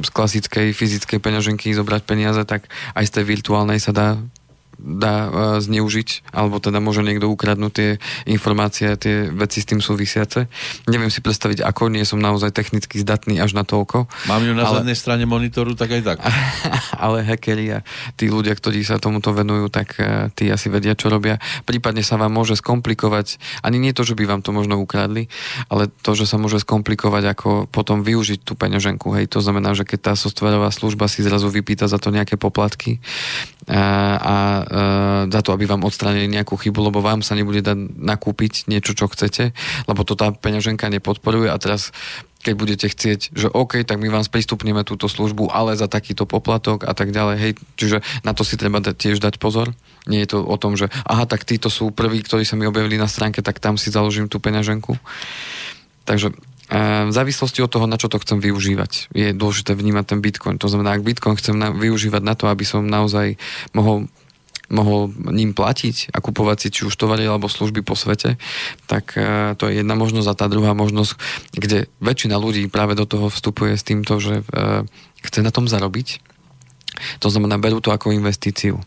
[0.00, 4.08] z klasickej fyzickej peňaženky zobrať peniaze, tak aj z tej virtuálnej sa dá
[4.80, 7.90] dá uh, zneužiť, alebo teda môže niekto ukradnúť tie
[8.26, 10.48] informácie a tie veci s tým súvisiace.
[10.88, 14.08] Neviem si predstaviť, ako nie som naozaj technicky zdatný až na toľko.
[14.26, 16.18] Mám ju na ale- zadnej strane monitoru, tak aj tak.
[17.04, 17.78] ale hackeri a
[18.16, 21.36] tí ľudia, ktorí sa tomuto venujú, tak eh, tí asi vedia, čo robia.
[21.68, 25.28] Prípadne sa vám môže skomplikovať, ani nie to, že by vám to možno ukradli,
[25.68, 29.12] ale to, že sa môže skomplikovať, ako potom využiť tú peňaženku.
[29.16, 33.02] Hej, to znamená, že keď tá softwarová služba si zrazu vypýta za to nejaké poplatky
[33.68, 33.82] a,
[34.16, 34.69] a e,
[35.26, 39.10] za to, aby vám odstránili nejakú chybu, lebo vám sa nebude dať nakúpiť niečo, čo
[39.10, 39.50] chcete,
[39.90, 41.90] lebo to tá peňaženka nepodporuje a teraz
[42.40, 46.88] keď budete chcieť, že OK, tak my vám sprístupníme túto službu, ale za takýto poplatok
[46.88, 47.36] a tak ďalej.
[47.36, 49.76] Hej, čiže na to si treba da- tiež dať pozor.
[50.08, 52.96] Nie je to o tom, že aha, tak títo sú prví, ktorí sa mi objavili
[52.96, 54.96] na stránke, tak tam si založím tú peňaženku.
[56.08, 60.24] Takže eh, v závislosti od toho, na čo to chcem využívať, je dôležité vnímať ten
[60.24, 60.56] Bitcoin.
[60.56, 63.36] To znamená, ak Bitcoin chcem na, využívať na to, aby som naozaj
[63.76, 64.08] mohol
[64.70, 68.38] mohol ním platiť a kupovať si či už tovary alebo služby po svete,
[68.86, 71.18] tak eh, to je jedna možnosť a tá druhá možnosť,
[71.52, 74.86] kde väčšina ľudí práve do toho vstupuje s týmto, že eh,
[75.26, 76.22] chce na tom zarobiť.
[77.20, 78.78] To znamená, berú to ako investíciu.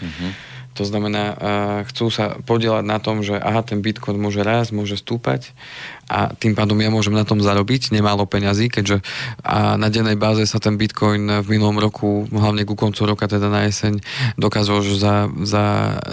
[0.00, 0.56] Mhm.
[0.76, 1.38] To znamená, uh,
[1.88, 5.56] chcú sa podielať na tom, že aha, ten Bitcoin môže rásť, môže stúpať
[6.06, 9.02] a tým pádom ja môžem na tom zarobiť nemálo peňazí, keďže
[9.42, 13.50] a na dennej báze sa ten Bitcoin v minulom roku, hlavne ku koncu roka, teda
[13.50, 13.98] na jeseň,
[14.38, 15.64] dokázal, že za, za,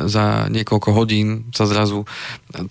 [0.10, 2.10] za niekoľko hodín sa zrazu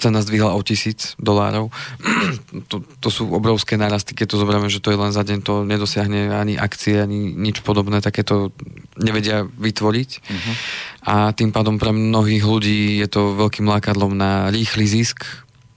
[0.02, 1.70] cena zdvihla o tisíc dolárov.
[2.70, 5.62] to, to sú obrovské nárasty, keď to zoberieme, že to je len za deň, to
[5.62, 8.50] nedosiahne ani akcie, ani nič podobné, takéto
[8.98, 10.10] nevedia vytvoriť.
[10.22, 10.54] Uh-huh.
[11.02, 15.26] A tým pádom pre mnohých ľudí je to veľkým lákadlom na rýchly zisk,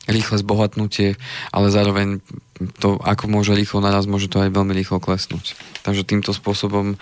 [0.06, 1.18] rýchle zbohatnutie,
[1.50, 2.22] ale zároveň
[2.80, 5.58] to, ako môže rýchlo naraz, môže to aj veľmi rýchlo klesnúť.
[5.84, 6.96] Takže týmto spôsobom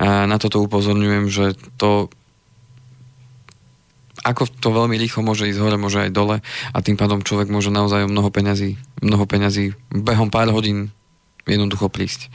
[0.00, 2.08] na toto upozorňujem, že to
[4.24, 6.40] ako to veľmi rýchlo môže ísť hore, môže aj dole
[6.72, 10.88] a tým pádom človek môže naozaj o mnoho peňazí, mnoho peňazí behom pár hodín
[11.44, 12.32] jednoducho prísť.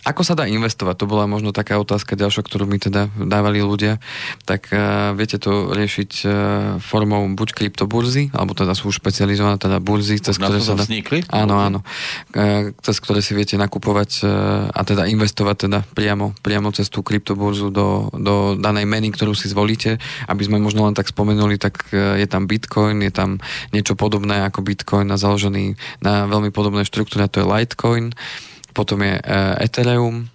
[0.00, 1.04] Ako sa dá investovať?
[1.04, 4.00] To bola možno taká otázka ďalšia, ktorú mi teda dávali ľudia.
[4.48, 6.32] Tak uh, viete to riešiť uh,
[6.80, 10.88] formou buď kryptoburzy, alebo teda sú špecializované teda burzy, cez Na ktoré sa dá...
[10.88, 11.28] Vznikli?
[11.28, 11.84] Áno, áno.
[12.32, 17.04] Uh, cez ktoré si viete nakupovať uh, a teda investovať teda priamo, priamo cez tú
[17.04, 20.00] kryptoburzu do, do danej meny, ktorú si zvolíte.
[20.24, 23.36] Aby sme možno len tak spomenuli, tak uh, je tam Bitcoin, je tam
[23.76, 28.16] niečo podobné ako Bitcoin a založený na veľmi podobnej štruktúre, to je Litecoin.
[28.72, 30.30] Potom je uh, Ethereum,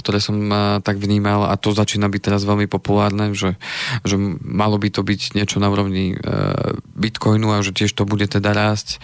[0.00, 3.56] ktoré som uh, tak vnímal a to začína byť teraz veľmi populárne, že,
[4.04, 8.28] že malo by to byť niečo na úrovni uh, Bitcoinu a že tiež to bude
[8.28, 9.00] teda rásť.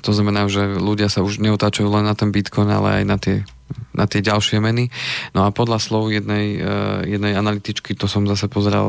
[0.00, 3.44] To znamená, že ľudia sa už neotáčajú len na ten Bitcoin, ale aj na tie,
[3.92, 4.88] na tie ďalšie meny.
[5.36, 6.56] No a podľa slov jednej,
[7.04, 8.88] jednej analytičky, to som zase pozeral,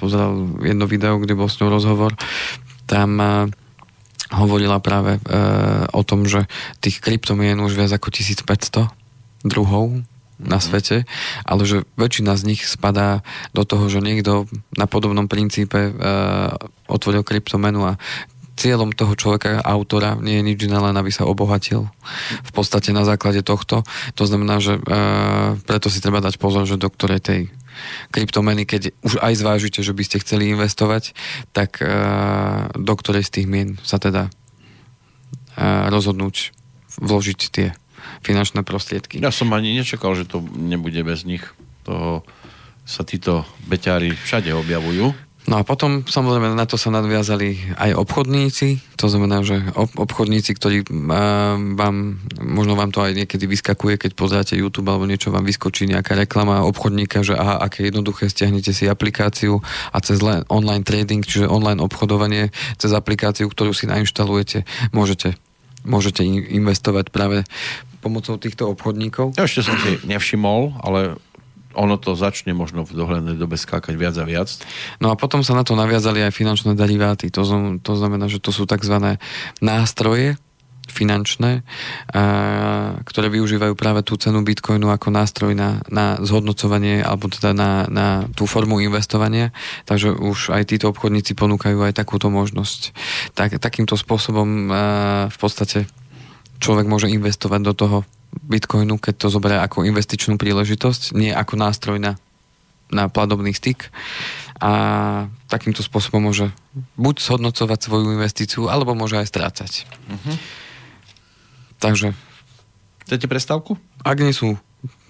[0.00, 0.32] pozeral
[0.64, 2.16] jedno video, kde bol s ňou rozhovor,
[2.88, 3.20] tam
[4.34, 5.20] hovorila práve e,
[5.94, 6.50] o tom, že
[6.82, 8.90] tých kryptomien už viac ako 1500
[9.46, 10.02] druhov
[10.36, 10.64] na mhm.
[10.64, 10.96] svete,
[11.48, 13.24] ale že väčšina z nich spadá
[13.56, 14.44] do toho, že niekto
[14.76, 15.92] na podobnom princípe e,
[16.90, 17.98] otvoril kryptomenu a
[18.56, 21.92] cieľom toho človeka, autora, nie je nič iné, len aby sa obohatil
[22.40, 23.84] v podstate na základe tohto.
[24.16, 24.82] To znamená, že e,
[25.60, 27.40] preto si treba dať pozor, že do ktorej tej
[28.14, 31.12] kryptomeny, keď už aj zvážite, že by ste chceli investovať,
[31.56, 36.52] tak uh, do ktorej z tých mien sa teda uh, rozhodnúť
[37.00, 37.76] vložiť tie
[38.22, 39.20] finančné prostriedky.
[39.20, 41.42] Ja som ani nečakal, že to nebude bez nich.
[41.84, 42.24] To
[42.86, 45.25] sa títo beťári všade objavujú.
[45.46, 50.50] No a potom samozrejme na to sa nadviazali aj obchodníci, to znamená, že ob- obchodníci,
[50.58, 55.46] ktorí uh, vám, možno vám to aj niekedy vyskakuje, keď pozráte YouTube alebo niečo vám
[55.46, 59.62] vyskočí nejaká reklama obchodníka, že aha, aké jednoduché, stiahnete si aplikáciu
[59.94, 60.18] a cez
[60.50, 65.38] online trading, čiže online obchodovanie cez aplikáciu, ktorú si nainštalujete, môžete,
[65.86, 67.46] môžete investovať práve
[68.06, 69.34] pomocou týchto obchodníkov.
[69.34, 71.18] Ja ešte som si nevšimol, ale
[71.76, 74.48] ono to začne možno v dohľadnej dobe skákať viac a viac.
[74.98, 77.28] No a potom sa na to naviazali aj finančné deriváty.
[77.36, 77.44] To,
[77.78, 79.20] to znamená, že to sú tzv.
[79.60, 80.40] nástroje,
[80.86, 81.66] finančné,
[82.14, 87.70] a, ktoré využívajú práve tú cenu bitcoinu ako nástroj na, na zhodnocovanie alebo teda na,
[87.90, 89.50] na tú formu investovania.
[89.84, 92.94] Takže už aj títo obchodníci ponúkajú aj takúto možnosť.
[93.34, 94.82] Tak, takýmto spôsobom a,
[95.28, 95.90] v podstate
[96.62, 97.98] človek môže investovať do toho
[98.42, 102.12] Bitcoinu, keď to zoberie ako investičnú príležitosť, nie ako nástroj na,
[102.92, 103.88] na platobný styk.
[104.56, 104.72] A
[105.52, 106.48] takýmto spôsobom môže
[106.96, 109.72] buď zhodnocovať svoju investíciu, alebo môže aj strácať.
[109.84, 110.36] Uh-huh.
[111.76, 112.16] Takže...
[113.04, 113.76] Chcete prestávku?
[114.00, 114.56] Ak nie sú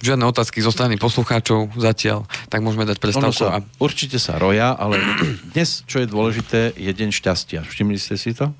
[0.03, 3.39] žiadne otázky zo strany poslucháčov zatiaľ, tak môžeme dať prestávku.
[3.39, 3.65] Sa, a...
[3.79, 5.01] Určite sa roja, ale
[5.55, 7.62] dnes, čo je dôležité, je deň šťastia.
[7.65, 8.51] Všimli ste si to?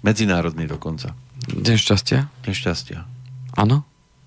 [0.00, 1.12] Medzinárodný dokonca.
[1.46, 2.28] Deň šťastia?
[2.44, 3.15] Deň šťastia.
[3.56, 3.82] Áno?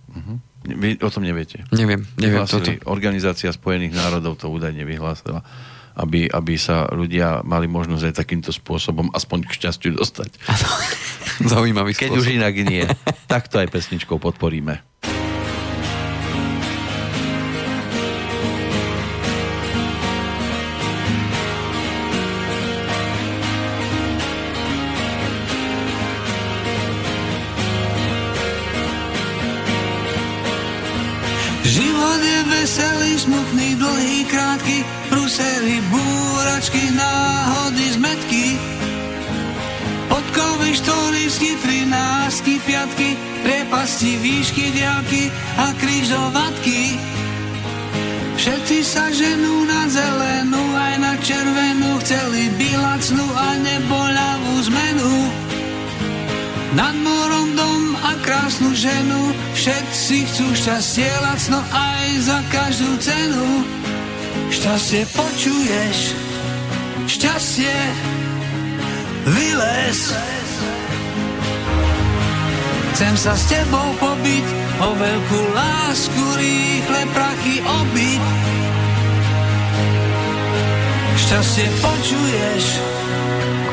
[0.09, 0.37] Uh-huh.
[0.65, 1.63] Vy o tom neviete?
[1.71, 2.67] Neviem, neviem toto.
[2.89, 5.39] Organizácia Spojených národov to údajne vyhlásila,
[5.95, 10.35] aby, aby sa ľudia mali možnosť aj takýmto spôsobom aspoň k šťastiu dostať.
[11.51, 12.19] Zaujímavý Keď spôsob.
[12.19, 12.83] už inak nie,
[13.31, 14.83] tak to aj pesničkou podporíme.
[33.19, 38.45] Smutný, dlhý, krátky, prúsery, búračky, náhody, zmetky.
[40.07, 45.27] Podkovy, štory, skytry, násky, piatky, priepasti, výšky, diálky
[45.59, 46.95] a krížovatky.
[48.39, 55.13] Všetci sa ženú na zelenú, aj na červenú, chceli by lacnú a neboľavú zmenu.
[56.71, 63.67] Nad morom dom a krásnu ženu, všetci chcú šťastie lacno aj za každú cenu.
[64.47, 66.15] Šťastie počuješ,
[67.03, 67.75] šťastie
[69.27, 70.15] vylez.
[72.95, 74.47] Chcem sa s tebou pobiť,
[74.79, 78.23] o veľkú lásku rýchle prachy obiť.
[81.19, 82.63] Šťastie počuješ,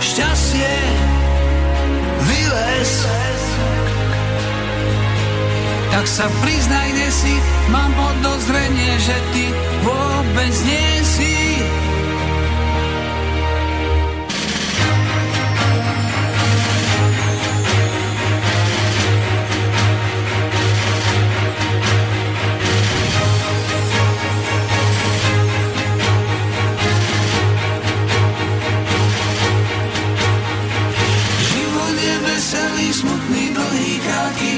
[0.02, 0.74] šťastie
[2.26, 3.45] vylez.
[5.96, 7.32] Tak sa priznaj, si,
[7.72, 9.48] mám podozrenie, že ty
[9.80, 11.36] vôbec nie si.
[32.36, 34.55] Veselý, smutný, dlhý, krátky,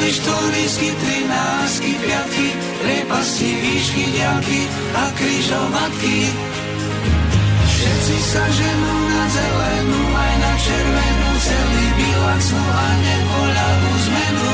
[0.00, 2.48] Podkovy, štorisky, trinásky, piatky,
[2.88, 4.60] riepasti, výšky, ďalky
[4.96, 6.16] a kryžovatky.
[7.68, 14.52] Všetci sa ženú na zelenú, aj na červenú, celý bilacnú a nepoľavú zmenu.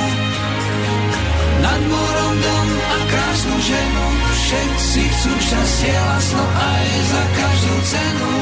[1.63, 8.35] Nad morom dom a krásnu ženu, všetci chcú šťastie, lasno aj za každú cenu.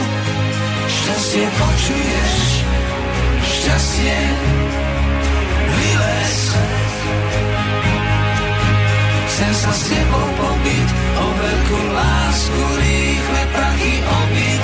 [0.89, 2.33] Šťastie počuješ,
[3.45, 4.19] šťastie
[5.69, 6.64] vylez.
[9.35, 14.63] Chcem sa s tebou pobiť, o veľkú lásku rýchle prachy obiť.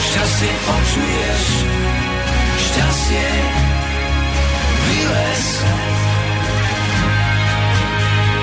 [0.00, 1.42] Šťastie počuješ,
[2.64, 3.28] šťastie
[4.88, 5.44] vylez.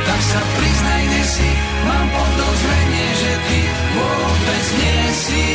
[0.05, 1.49] Tak sa priznaj, si,
[1.89, 3.59] mám podozrenie, že ty
[3.97, 5.45] vôbec nie si.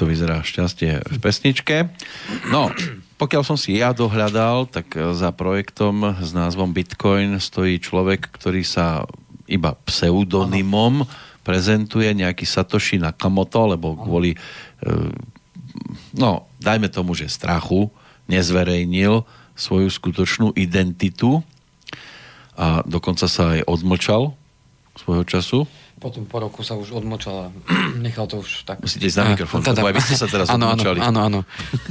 [0.00, 1.92] Takto vyzerá šťastie v pesničke.
[2.48, 2.72] No,
[3.20, 8.64] pokiaľ som si ja dohľadal, tak e, za projektom s názvom Bitcoin stojí človek, ktorý
[8.64, 9.04] sa
[9.44, 11.04] iba pseudonymom
[11.44, 14.38] prezentuje, nejaký Satoshi Nakamoto, lebo kvôli, e,
[16.16, 17.92] no, dajme tomu, že strachu
[18.24, 21.44] nezverejnil svoju skutočnú identitu
[22.56, 24.32] a dokonca sa aj odmlčal
[24.96, 25.68] svojho času.
[26.00, 27.46] Potom po roku sa už odmočal a
[28.06, 28.80] nechal to už tak.
[28.80, 30.96] Musíte ísť na mikrofón, lebo aj vy ste sa teraz áno, odmlčali.
[30.96, 31.40] áno, áno.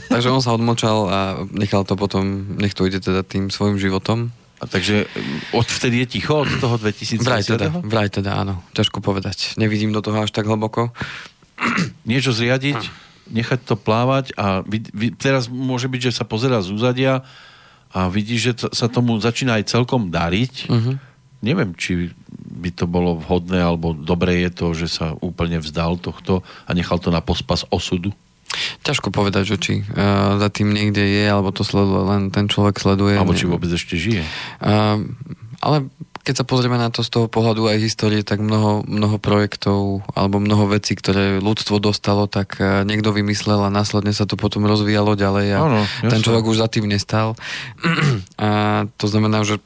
[0.10, 1.20] Takže on sa odmočal a
[1.54, 4.34] nechal to potom, nech to ide teda tým svojim životom.
[4.60, 7.24] A takže mm, odvtedy je ticho od toho 2010.
[7.24, 8.66] Vraj teda, vraj teda, áno.
[8.76, 9.56] Ťažko povedať.
[9.56, 10.92] Nevidím do toho až tak hlboko.
[12.10, 12.82] Niečo zriadiť,
[13.30, 17.22] nechať to plávať a vy, vy, teraz môže byť, že sa pozera z úzadia
[17.94, 20.54] a vidí, že to, sa tomu začína aj celkom dariť.
[20.70, 20.98] Uh-huh.
[21.40, 22.12] Neviem, či
[22.60, 27.00] by to bolo vhodné alebo dobré je to, že sa úplne vzdal tohto a nechal
[27.00, 28.12] to na pospas osudu.
[28.82, 32.82] Ťažko povedať, že či uh, za tým niekde je, alebo to sleduje, len ten človek
[32.82, 33.16] sleduje.
[33.16, 34.26] Alebo či vôbec ešte žije.
[34.60, 35.06] Uh,
[35.62, 35.88] ale
[36.24, 40.38] keď sa pozrieme na to z toho pohľadu aj histórie, tak mnoho, mnoho projektov alebo
[40.38, 45.18] mnoho vecí, ktoré ľudstvo dostalo, tak uh, niekto vymyslel a následne sa to potom rozvíjalo
[45.18, 47.36] ďalej a Áno, ten človek už za tým nestal.
[48.40, 49.60] A to znamená, že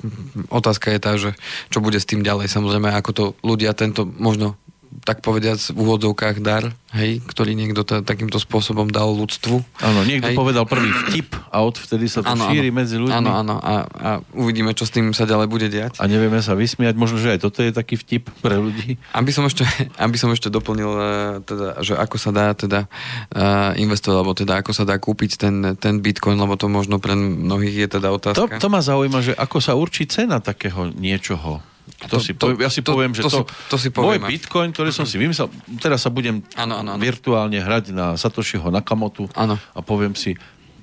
[0.50, 1.38] otázka je tá, že
[1.70, 2.50] čo bude s tým ďalej.
[2.50, 4.58] Samozrejme, ako to ľudia tento možno
[5.02, 9.56] tak povediac v úvodzovkách dar, hej, ktorý niekto t- takýmto spôsobom dal ľudstvu.
[9.82, 10.38] Áno, niekto Hej.
[10.38, 13.18] povedal prvý vtip a odvtedy sa to šíri medzi ľuďmi.
[13.18, 13.56] Áno, áno.
[13.58, 15.98] A, a uvidíme, čo s tým sa ďalej bude diať.
[15.98, 16.94] A nevieme sa vysmiať.
[16.94, 19.02] Možno, že aj toto je taký vtip pre ľudí.
[19.18, 19.66] Aby som ešte,
[20.06, 21.06] aby som ešte doplnil, eh,
[21.42, 25.56] teda, že ako sa dá teda uh, investovať, alebo teda ako sa dá kúpiť ten,
[25.82, 28.62] ten bitcoin, lebo to možno pre mnohých je teda To, otázka.
[28.62, 31.73] to ma zaujíma, že ako sa určí cena takého niečoho.
[32.08, 33.90] To, To- si, to- poviem, ja si to- poviem, že to to, si- to si
[33.90, 34.24] môj poviem.
[34.28, 35.48] bitcoin, ktorý som si vymyslel,
[35.80, 37.00] teraz sa budem Áno, áno, áno.
[37.00, 39.56] virtuálne hrať na Satoshiho Nakamotu Áno.
[39.56, 40.36] a poviem si,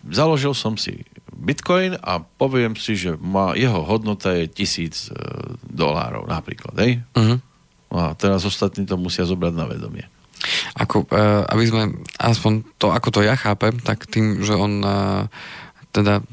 [0.04, 5.16] založil som si bitcoin a poviem si, že má, jeho hodnota je tisíc e,
[5.64, 7.00] dolárov napríklad, hej?
[7.16, 7.36] Uh-huh.
[7.90, 10.04] A teraz ostatní to musia zobrať na vedomie.
[10.72, 11.82] Ako, uh, aby sme,
[12.16, 15.28] aspoň to, ako to ja chápem, tak tým, že on uh,
[15.92, 16.24] teda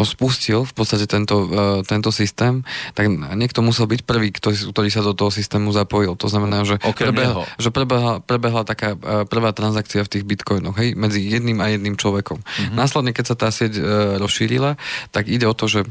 [0.00, 2.64] to spustil, v podstate tento, uh, tento systém,
[2.96, 6.16] tak niekto musel byť prvý, ktorý, ktorý sa do toho systému zapojil.
[6.16, 7.60] To znamená, že, Okrem prebehla, neho.
[7.60, 12.00] že prebehla, prebehla taká uh, prvá transakcia v tých bitcoinoch, hej, medzi jedným a jedným
[12.00, 12.40] človekom.
[12.40, 12.72] Mhm.
[12.80, 14.80] Následne, keď sa tá sieť uh, rozšírila,
[15.12, 15.84] tak ide o to, že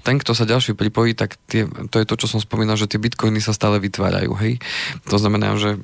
[0.00, 2.96] ten, kto sa ďalší pripojí, tak tie, to je to, čo som spomínal, že tie
[2.96, 4.56] bitcoiny sa stále vytvárajú, hej.
[5.12, 5.76] To znamená, že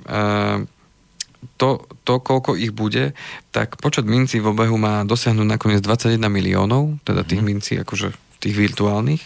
[1.56, 3.16] to, to, koľko ich bude,
[3.52, 7.46] tak počet mincí v obehu má dosiahnuť nakoniec 21 miliónov, teda tých mm.
[7.46, 9.22] mincí, akože tých virtuálnych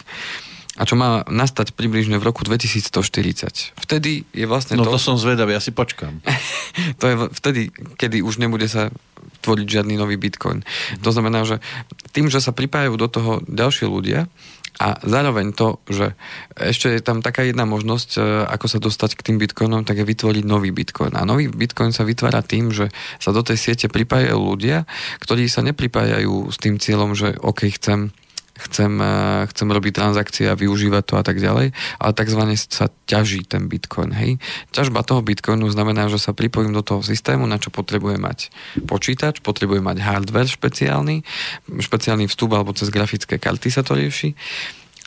[0.79, 3.75] a čo má nastať približne v roku 2140.
[3.75, 4.95] Vtedy je vlastne no to...
[4.95, 6.23] to som zvedavý, ja si počkám.
[6.99, 7.61] to je vtedy,
[7.99, 8.87] kedy už nebude sa
[9.43, 10.63] tvoriť žiadny nový bitcoin.
[11.03, 11.59] To znamená, že
[12.15, 14.31] tým, že sa pripájajú do toho ďalšie ľudia
[14.81, 16.17] a zároveň to, že
[16.57, 18.19] ešte je tam taká jedna možnosť, e,
[18.49, 21.13] ako sa dostať k tým bitcoinom, tak je vytvoriť nový bitcoin.
[21.13, 22.89] A nový bitcoin sa vytvára tým, že
[23.21, 24.89] sa do tej siete pripájajú ľudia,
[25.21, 28.09] ktorí sa nepripájajú s tým cieľom, že OK, chcem
[28.69, 33.45] chcem, eh, chcem robiť transakcie a využívať to a tak ďalej, ale takzvané sa ťaží
[33.47, 34.13] ten bitcoin.
[34.13, 34.37] Hej.
[34.75, 38.53] Ťažba toho bitcoinu znamená, že sa pripojím do toho systému, na čo potrebujem mať
[38.85, 41.25] počítač, potrebujem mať hardware špeciálny,
[41.67, 44.37] špeciálny vstup alebo cez grafické karty sa to rieši.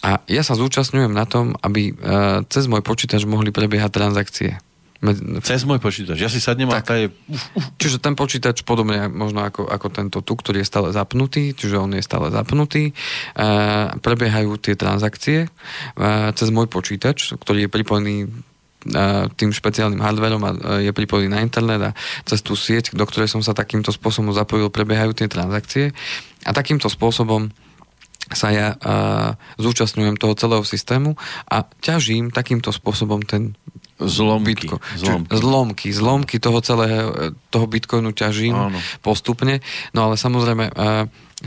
[0.04, 4.60] A ja sa zúčastňujem na tom, aby uh, cez môj počítač mohli prebiehať transakcie.
[5.44, 6.16] Cez môj počítač.
[6.16, 6.88] Ja si sadnem tak.
[6.88, 7.08] a je...
[7.76, 11.92] Čiže ten počítač podobne možno ako, ako tento tu, ktorý je stále zapnutý, čiže on
[11.92, 12.88] je stále zapnutý.
[12.88, 12.92] E,
[14.00, 15.48] prebiehajú tie transakcie e,
[16.32, 18.26] cez môj počítač, ktorý je pripojený e,
[19.36, 21.90] tým špeciálnym hardverom a e, je pripojený na internet a
[22.24, 25.92] cez tú sieť, do ktorej som sa takýmto spôsobom zapojil, prebiehajú tie transakcie
[26.48, 27.52] a takýmto spôsobom
[28.32, 31.12] sa ja uh, zúčastňujem toho celého systému
[31.44, 33.52] a ťažím takýmto spôsobom ten
[34.06, 34.68] Zlomky.
[34.68, 34.76] Bitco.
[34.96, 35.30] Zlomky.
[35.36, 35.88] zlomky.
[35.92, 38.78] Zlomky toho celého, toho bitcoinu ťažím Áno.
[39.00, 39.64] postupne.
[39.92, 40.70] No ale samozrejme,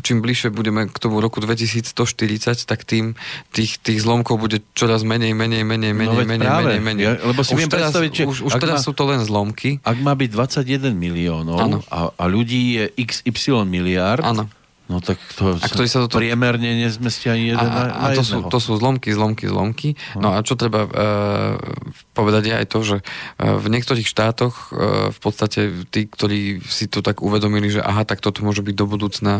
[0.01, 3.15] čím bližšie budeme k tomu roku 2140, tak tým
[3.55, 6.69] tých, tých zlomkov bude čoraz menej, menej, menej, menej, no menej, práve.
[6.75, 7.03] menej, menej.
[7.05, 9.21] Ja, lebo si už viem teraz, predstaviť, že už, už teraz má, sú to len
[9.23, 9.79] zlomky.
[9.81, 14.49] Ak má byť 21 miliónov a, a ľudí je XY miliard, Áno
[14.87, 16.23] No tak to a ktorý sa do toho...
[16.23, 19.99] priemerne nezmestia ani jeden a, a, a to, sú, to sú zlomky, zlomky, zlomky.
[20.15, 21.59] No, no a čo treba uh,
[22.15, 26.87] povedať je aj to, že uh, v niektorých štátoch uh, v podstate tí, ktorí si
[26.87, 29.33] to tak uvedomili, že aha, tak toto môže byť do budúcna,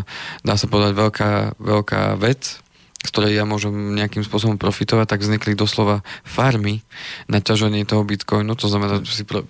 [0.44, 2.60] dá sa povedať, veľká, veľká vec,
[2.98, 6.84] z ktorej ja môžem nejakým spôsobom profitovať, tak vznikli doslova farmy
[7.24, 9.48] na ťaženie toho bitcoinu, to znamená, že si pro,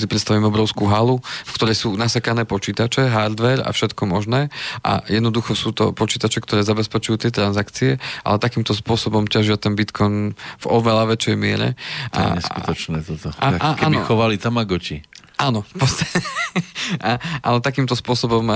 [0.00, 4.52] si predstavím obrovskú halu, v ktorej sú nasekané počítače, hardware a všetko možné
[4.84, 10.36] a jednoducho sú to počítače, ktoré zabezpečujú tie transakcie, ale takýmto spôsobom ťažia ten Bitcoin
[10.36, 11.74] v oveľa väčšej miere.
[12.12, 13.28] To je neskutočné toto.
[13.40, 14.06] A, a, keby áno.
[14.06, 15.02] chovali Tamagotchi.
[15.36, 15.68] Áno,
[17.46, 18.48] ale takýmto spôsobom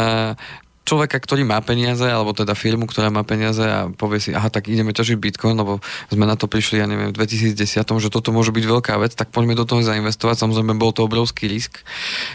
[0.90, 4.66] človeka, ktorý má peniaze, alebo teda firmu, ktorá má peniaze a povie si, aha, tak
[4.66, 5.78] ideme ťažiť Bitcoin, lebo
[6.10, 7.54] sme na to prišli, ja neviem, v 2010,
[7.86, 10.42] že toto môže byť veľká vec, tak poďme do toho zainvestovať.
[10.42, 11.86] Samozrejme, bol to obrovský risk.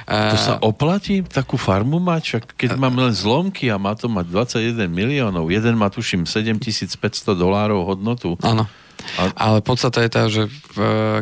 [0.07, 2.21] To sa oplatí takú farmu mať?
[2.23, 7.35] Však keď mám len zlomky a má to mať 21 miliónov, jeden má tuším 7500
[7.35, 8.39] dolárov hodnotu.
[8.39, 8.71] Áno.
[9.19, 9.27] A...
[9.35, 10.47] Ale podstata je tá, že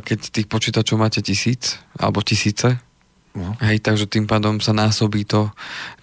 [0.05, 2.77] keď tých počítačov máte tisíc, alebo tisíce,
[3.33, 3.57] No.
[3.65, 5.49] Hej, takže tým pádom sa násobí to,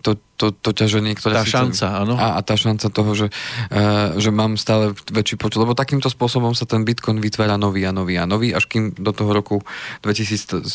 [0.02, 1.38] to, to, to ťaženie, ktoré...
[1.38, 2.18] Tá šanca, áno.
[2.18, 3.26] A, a tá šanca toho, že,
[3.70, 5.62] uh, že mám stále väčší počet.
[5.62, 9.14] Lebo takýmto spôsobom sa ten Bitcoin vytvára nový a nový a nový, až kým do
[9.14, 9.62] toho roku
[10.02, 10.66] 2140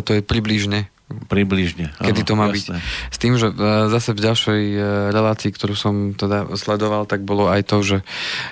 [0.00, 1.92] to je približne Približne.
[2.00, 2.80] Kedy to má jasné.
[2.80, 3.12] byť.
[3.12, 3.52] S tým, že
[3.92, 4.80] zase v ďalšej e,
[5.12, 7.98] relácii, ktorú som teda sledoval, tak bolo aj to, že,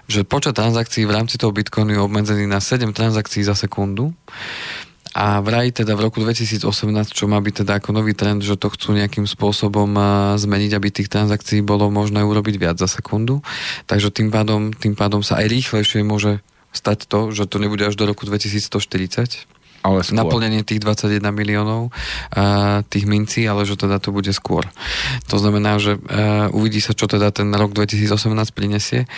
[0.06, 4.12] že počet transakcií v rámci toho Bitcoinu je obmedzený na 7 transakcií za sekundu.
[5.10, 6.62] A vraj teda v roku 2018,
[7.10, 9.90] čo má byť teda ako nový trend, že to chcú nejakým spôsobom
[10.38, 13.42] zmeniť, aby tých transakcií bolo možné urobiť viac za sekundu.
[13.90, 16.38] Takže tým pádom, tým pádom sa aj rýchlejšie môže
[16.70, 19.49] stať to, že to nebude až do roku 2140
[19.80, 20.16] ale skôr.
[20.20, 24.68] naplnenie tých 21 miliónov uh, tých mincí, ale že teda to bude skôr.
[25.32, 29.08] To znamená, že uh, uvidí sa, čo teda ten rok 2018 prinesie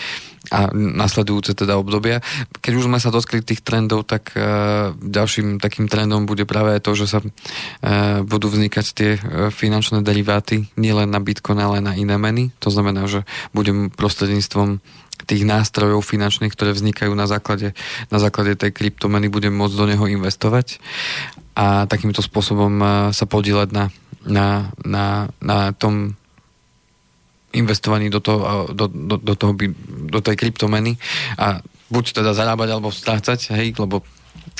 [0.51, 2.19] a nasledujúce teda obdobia.
[2.63, 6.95] Keď už sme sa dotkli tých trendov, tak uh, ďalším takým trendom bude práve to,
[6.95, 9.11] že sa uh, budú vznikať tie
[9.51, 12.55] finančné deriváty nielen na Bitcoin, ale na iné meny.
[12.63, 14.79] To znamená, že budem prostredníctvom
[15.23, 17.79] tých nástrojov finančných, ktoré vznikajú na základe,
[18.11, 20.83] na základe tej kryptomeny, budem môcť do neho investovať
[21.55, 22.81] a takýmto spôsobom
[23.13, 23.85] sa podielať na,
[24.27, 24.47] na,
[24.83, 25.07] na,
[25.39, 26.17] na tom
[27.53, 29.53] investovaní do, toho, do, do, do, toho,
[30.09, 30.97] do tej kryptomeny
[31.37, 31.61] a
[31.93, 34.01] buď teda zarábať alebo strácať, hej, lebo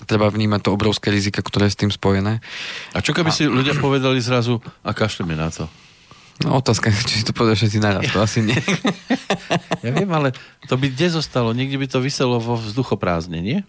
[0.05, 2.45] treba vnímať to obrovské rizika, ktoré je s tým spojené.
[2.93, 3.35] A čo keby a...
[3.35, 5.65] si ľudia povedali zrazu, a kašleme na to?
[6.41, 8.57] No otázka, či si to povedal všetci naraz, to asi nie.
[9.85, 10.33] ja viem, ale
[10.67, 11.53] to by kde zostalo?
[11.53, 13.61] Niekde by to vyselo vo vzduchoprázdne, nie?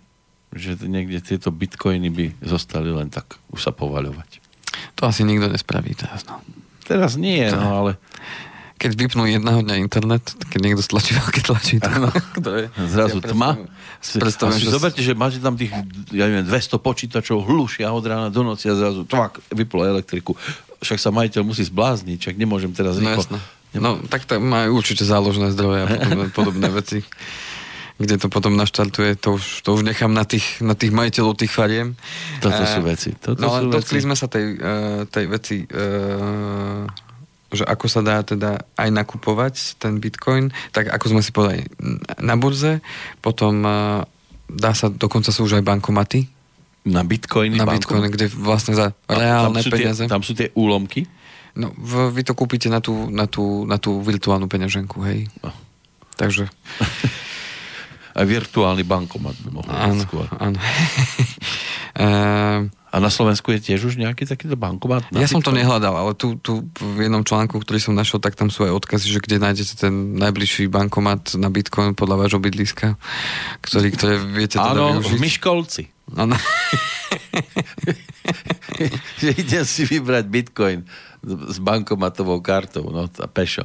[0.56, 4.42] Že niekde tieto bitcoiny by zostali len tak už sa povaľovať.
[4.98, 6.40] To asi nikto nespraví teraz, no.
[6.88, 7.60] Teraz nie, to...
[7.60, 7.92] no ale
[8.84, 12.12] keď vypnú jedného dňa internet, keď niekto stlačí veľké tlačítko.
[12.96, 13.50] Zrazu Ja tma.
[14.20, 15.72] predstavujem, že- zoberte, že máte tam tých,
[16.12, 20.36] ja neviem, 200 počítačov hlušia od rána do noci a zrazu tvak, vyplo elektriku.
[20.84, 23.40] Však sa majiteľ musí zblázniť, však nemôžem teraz No jasné.
[23.74, 27.02] No tak tam majú určite záložné zdroje a podobné, podobné veci
[27.94, 31.54] kde to potom naštartuje, to už, to už nechám na tých, na tých majiteľov tých
[31.54, 31.94] fariem.
[32.42, 33.14] Toto sú veci.
[33.14, 36.84] Toto no ale dotkli sme sa tej, eh, tej veci, eh,
[37.54, 41.70] že ako sa dá teda aj nakupovať ten bitcoin, tak ako sme si povedali
[42.18, 42.82] na burze,
[43.22, 44.02] potom eh,
[44.50, 46.33] dá sa, dokonca sú už aj bankomaty
[46.84, 47.80] Na bitcoiny na banku?
[47.80, 50.04] bitcoin, kde vlastne za A reálne tam peniaze.
[50.04, 51.08] Tie, tam sú tie úlomky?
[51.54, 51.70] No,
[52.10, 55.30] vy to kúpite na tú, na tú, na tú virtuálnu peňaženku, hej.
[55.40, 55.54] No.
[56.14, 56.50] Takže,
[58.14, 60.28] Aj virtuálny bankomat by mohol áno, skôr.
[60.38, 60.58] áno.
[61.94, 65.14] Ehm, A na Slovensku je tiež už nejaký takýto bankomat?
[65.14, 65.62] Ja som to bitcoin?
[65.62, 69.14] nehľadal, ale tu, tu v jednom článku, ktorý som našiel, tak tam sú aj odkazy,
[69.14, 72.98] že kde nájdete ten najbližší bankomat na Bitcoin podľa vášho bydliska,
[73.62, 75.10] ktorý, ktoré viete teda Áno, využiť.
[75.10, 75.22] v
[76.10, 76.20] Myškolci.
[76.20, 76.36] Áno.
[79.22, 80.84] že idem si vybrať bitcoin
[81.24, 83.64] s bankomatovou kartou, no a pešo.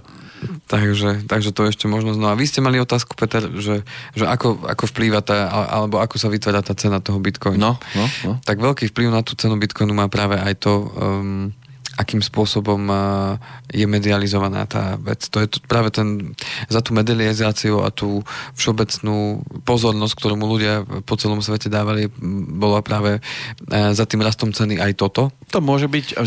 [0.71, 2.19] takže, takže to je ešte možnosť.
[2.23, 3.83] No a vy ste mali otázku, Peter, že,
[4.15, 7.59] že ako, ako vplýva tá, alebo ako sa vytvára tá cena toho Bitcoinu.
[7.59, 8.39] No, no, no.
[8.47, 11.51] Tak veľký vplyv na tú cenu Bitcoinu má práve aj to, um,
[11.99, 13.35] akým spôsobom uh,
[13.75, 15.27] je medializovaná tá vec.
[15.35, 16.39] To je práve ten,
[16.71, 18.23] za tú medializáciu a tú
[18.55, 22.07] všeobecnú pozornosť, ktorú mu ľudia po celom svete dávali,
[22.55, 25.35] bola práve uh, za tým rastom ceny aj toto.
[25.51, 26.23] To môže byť,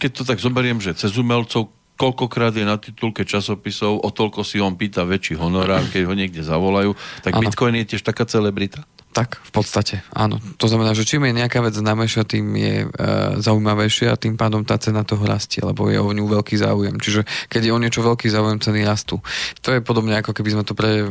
[0.00, 1.68] keď to tak zoberiem, že cez umelcov
[2.00, 6.40] koľkokrát je na titulke časopisov, o toľko si on pýta väčší honorár, keď ho niekde
[6.40, 7.44] zavolajú, tak Áno.
[7.44, 8.88] Bitcoin je tiež taká celebrita.
[9.10, 10.38] Tak, v podstate, áno.
[10.62, 12.88] To znamená, že čím je nejaká vec známejšia, tým je e,
[13.42, 16.94] zaujímavejšia a tým pádom tá cena toho rastie, lebo je o ňu veľký záujem.
[16.94, 19.18] Čiže keď je o niečo veľký záujem, ceny rastú.
[19.66, 21.10] To je podobne ako keby sme to pre, e,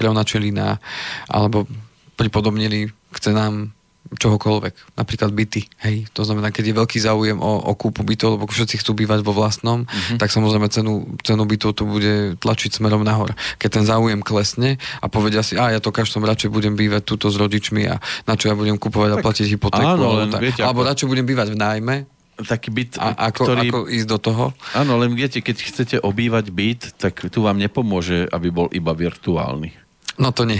[0.00, 0.80] preonačili na,
[1.28, 1.68] alebo
[2.16, 3.68] pripodobnili k cenám
[4.16, 5.68] čohokoľvek, napríklad byty.
[5.84, 9.20] Hej, to znamená, keď je veľký záujem o, o kúpu bytov, lebo všetci chcú bývať
[9.20, 10.16] vo vlastnom, mm-hmm.
[10.16, 13.36] tak samozrejme cenu, cenu bytov to bude tlačiť smerom nahor.
[13.60, 17.28] Keď ten záujem klesne a povedia si, a ja to každom radšej budem bývať tuto
[17.28, 19.84] s rodičmi a na čo ja budem kupovať a platiť hypotéku.
[19.84, 20.40] áno, alebo, len tak.
[20.40, 21.96] viete, alebo ako- radšej budem bývať v nájme,
[22.38, 23.66] Taký byt, a ako, ktorý...
[23.66, 24.44] ako ísť do toho.
[24.78, 29.87] Áno, len viete, keď chcete obývať byt, tak tu vám nepomôže, aby bol iba virtuálny.
[30.18, 30.58] No to nie.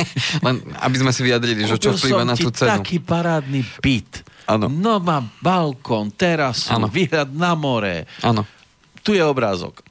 [0.46, 2.80] Len aby sme si vyjadrili, že čo vplýva na tú cenu.
[2.80, 4.24] taký parádny byt.
[4.48, 4.72] Áno.
[4.72, 6.88] No má balkón, terasu, Áno.
[6.88, 8.08] výhľad na more.
[8.24, 8.48] Áno.
[9.04, 9.84] Tu je obrázok.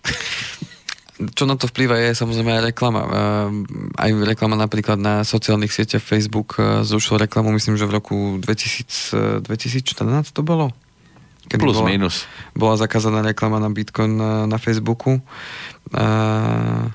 [1.16, 3.02] Čo na to vplýva je samozrejme aj reklama.
[3.08, 3.64] Ehm,
[3.96, 9.40] Aj reklama napríklad na sociálnych sieťach Facebook eh, zrušil reklamu, myslím, že v roku 2000,
[9.40, 10.76] eh, 2014 to bolo?
[11.46, 12.26] Kedy Plus, bola, minus.
[12.58, 15.22] Bola zakázaná reklama na Bitcoin na, na Facebooku.
[15.94, 16.90] A...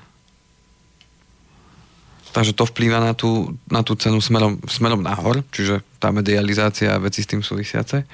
[2.31, 7.01] Takže to vplýva na tú, na tú cenu smerom, smerom nahor, čiže tá medializácia a
[7.03, 8.07] veci s tým súvisiace.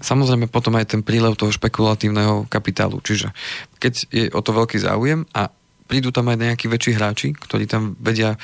[0.00, 3.36] Samozrejme potom aj ten prílev toho špekulatívneho kapitálu, čiže
[3.76, 5.52] keď je o to veľký záujem a
[5.84, 8.38] prídu tam aj nejakí väčší hráči, ktorí tam vedia e,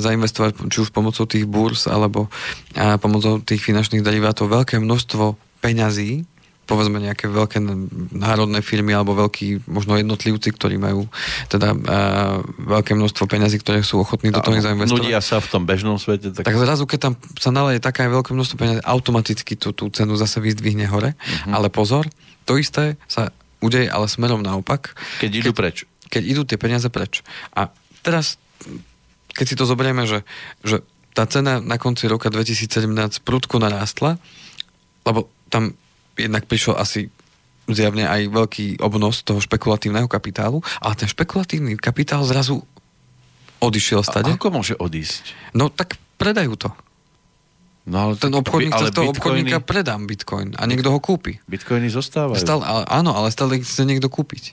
[0.00, 2.32] zainvestovať či už pomocou tých burs alebo
[2.72, 6.24] e, pomocou tých finančných derivátov veľké množstvo peňazí,
[6.70, 7.58] povedzme nejaké veľké
[8.14, 11.10] národné firmy alebo veľkí možno jednotlivci, ktorí majú
[11.50, 15.02] teda uh, veľké množstvo peňazí, ktoré sú ochotní do toho zainvestovať.
[15.02, 16.30] Nudia sa v tom bežnom svete.
[16.30, 16.46] Tak...
[16.46, 20.38] Tak zrazu, keď tam sa naleje taká veľké množstvo peniazí, automaticky tú, tú cenu zase
[20.38, 21.18] vyzdvihne hore.
[21.18, 21.50] Mhm.
[21.50, 22.06] Ale pozor,
[22.46, 24.94] to isté sa udeje ale smerom naopak.
[25.18, 25.90] Keď idú preč.
[26.06, 27.26] Keď idú tie peniaze preč.
[27.50, 27.74] A
[28.06, 28.38] teraz,
[29.34, 30.22] keď si to zoberieme, že,
[30.62, 30.86] že
[31.18, 32.86] tá cena na konci roka 2017
[33.26, 34.16] prudko narástla,
[35.02, 35.74] lebo tam
[36.20, 37.08] jednak prišiel asi
[37.70, 42.66] zjavne aj veľký obnos toho špekulatívneho kapitálu, ale ten špekulatívny kapitál zrazu
[43.60, 44.30] odišiel A stade.
[44.34, 45.54] ako môže odísť?
[45.54, 46.70] No tak predajú to.
[47.88, 49.18] No, ale Ten obchodník ale cez toho bitcoiny-
[49.48, 51.40] obchodníka predám bitcoin a niekto ho kúpi.
[51.48, 52.38] Bitcoiny zostávajú.
[52.38, 54.52] Stále, ale, áno, ale stále chce niekto kúpiť.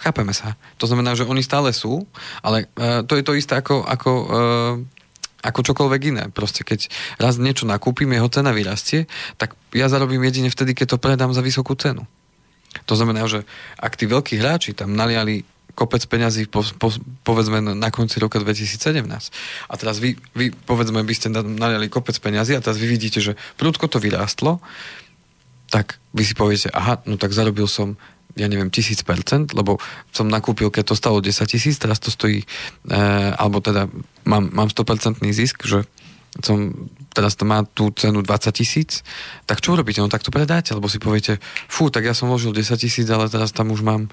[0.00, 0.56] Chápeme sa.
[0.80, 2.08] To znamená, že oni stále sú,
[2.40, 4.74] ale uh, to je to isté ako, ako, uh,
[5.40, 6.24] ako čokoľvek iné.
[6.28, 9.08] Proste keď raz niečo nakúpim, jeho cena vyrastie,
[9.40, 12.04] tak ja zarobím jedine vtedy, keď to predám za vysokú cenu.
[12.86, 13.42] To znamená, že
[13.80, 15.42] ak tí veľkí hráči tam naliali
[15.74, 16.92] kopec peňazí po, po,
[17.24, 19.00] povedzme na konci roka 2017
[19.70, 23.22] a teraz vy, vy povedzme by ste na- naliali kopec peňazí a teraz vy vidíte,
[23.22, 24.60] že prudko to vyrástlo,
[25.70, 27.96] tak vy si poviete, aha, no tak zarobil som
[28.36, 29.78] ja neviem, tisíc percent, lebo
[30.14, 33.00] som nakúpil, keď to stalo 10 tisíc, teraz to stojí, e,
[33.34, 33.90] alebo teda
[34.26, 35.86] mám, mám 100% zisk, že
[36.38, 36.70] som
[37.10, 39.02] teraz to má tú cenu 20 tisíc,
[39.50, 39.98] tak čo urobíte?
[39.98, 43.26] No tak to predáte, lebo si poviete, fú, tak ja som vložil 10 tisíc, ale
[43.26, 44.06] teraz tam už mám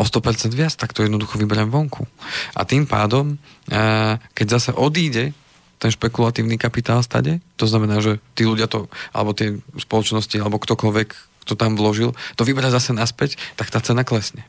[0.00, 2.08] o 100% viac, tak to jednoducho vyberiem vonku.
[2.56, 3.36] A tým pádom,
[3.68, 5.36] eh, keď zase odíde
[5.76, 11.31] ten špekulatívny kapitál stade, to znamená, že tí ľudia to, alebo tie spoločnosti, alebo ktokoľvek,
[11.42, 14.46] kto tam vložil, to vyberá zase naspäť, tak tá cena klesne.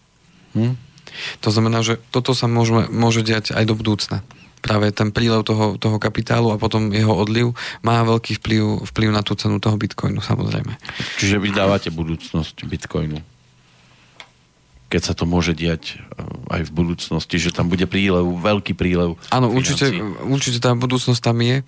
[0.53, 0.77] Hm?
[1.45, 4.25] To znamená, že toto sa môže, môže diať aj do budúcna.
[4.63, 7.51] Práve ten prílev toho, toho kapitálu a potom jeho odliv
[7.83, 10.79] má veľký vplyv, vplyv na tú cenu toho bitcoinu, samozrejme.
[11.19, 13.32] Čiže vy dávate budúcnosť bitcoinu?
[14.93, 19.17] Keď sa to môže diať eh, aj v budúcnosti, že tam bude prílev, veľký prílev.
[19.33, 19.89] Áno, určite,
[20.21, 21.65] určite tá budúcnosť tam je,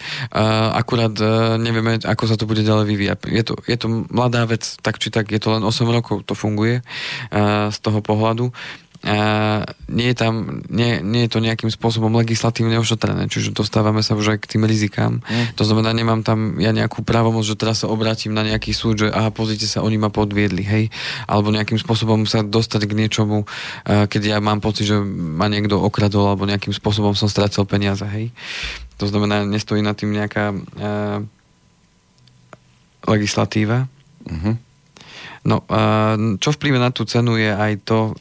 [0.77, 3.17] akurát eh, nevieme, ako sa to bude ďalej vyvíjať.
[3.33, 6.37] Je to, je to mladá vec, tak či tak, je to len 8 rokov, to
[6.37, 8.53] funguje eh, z toho pohľadu
[9.85, 14.33] nie je tam, nie, nie je to nejakým spôsobom legislatívne ošetrené, čiže dostávame sa už
[14.33, 15.21] aj k tým rizikám.
[15.21, 15.53] Mm.
[15.53, 19.13] To znamená, nemám tam ja nejakú právomoc, že teraz sa obrátim na nejaký súd, že
[19.13, 20.89] aha, pozrite sa, oni ma podviedli, hej,
[21.29, 23.45] alebo nejakým spôsobom sa dostať k niečomu,
[23.85, 28.33] keď ja mám pocit, že ma niekto okradol, alebo nejakým spôsobom som stratil peniaze, hej.
[28.97, 31.19] To znamená, nestojí na tým nejaká uh,
[33.05, 33.85] legislatíva.
[34.25, 34.64] Mm-hmm.
[35.45, 35.61] No,
[36.41, 38.17] čo vplyve na tú cenu je aj to,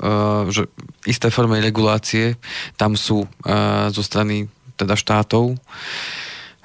[0.53, 0.69] že
[1.09, 2.37] isté formy regulácie
[2.77, 3.25] tam sú
[3.89, 5.57] zo strany teda štátov.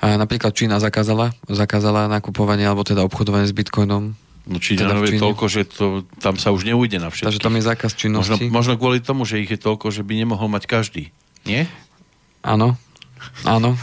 [0.03, 4.15] Napríklad Čína zakázala, zakázala nakupovanie alebo teda obchodovanie s bitcoinom
[4.49, 5.85] No Číňanov teda je toľko, že to,
[6.17, 7.37] tam sa už neujde na všetkých.
[7.37, 8.49] Takže tam je zákaz činnosti.
[8.49, 11.13] Možno, možno kvôli tomu, že ich je toľko, že by nemohol mať každý.
[11.45, 11.69] Nie?
[12.41, 12.73] Áno.
[13.47, 13.75] Áno.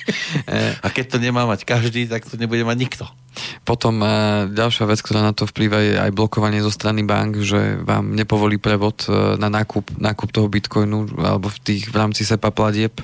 [0.84, 3.04] A keď to nemá mať každý, tak to nebude mať nikto.
[3.68, 7.76] Potom uh, ďalšia vec, ktorá na to vplýva, je aj blokovanie zo strany bank, že
[7.84, 12.48] vám nepovolí prevod uh, na nákup, nákup toho bitcoinu alebo v, tých, v rámci SEPA
[12.54, 12.96] platieb.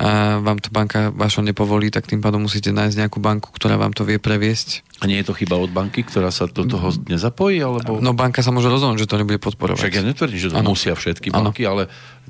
[0.00, 3.92] Uh, vám to banka vaša nepovolí, tak tým pádom musíte nájsť nejakú banku, ktorá vám
[3.92, 4.85] to vie previesť.
[4.96, 7.60] A nie je to chyba od banky, ktorá sa do toho nezapojí?
[7.60, 8.00] Alebo...
[8.00, 9.76] No banka sa môže rozhodnúť, že to nebude podporovať.
[9.76, 10.72] Však ja netvrdím, že to ano.
[10.72, 11.70] musia všetky banky, ano.
[11.70, 11.82] ale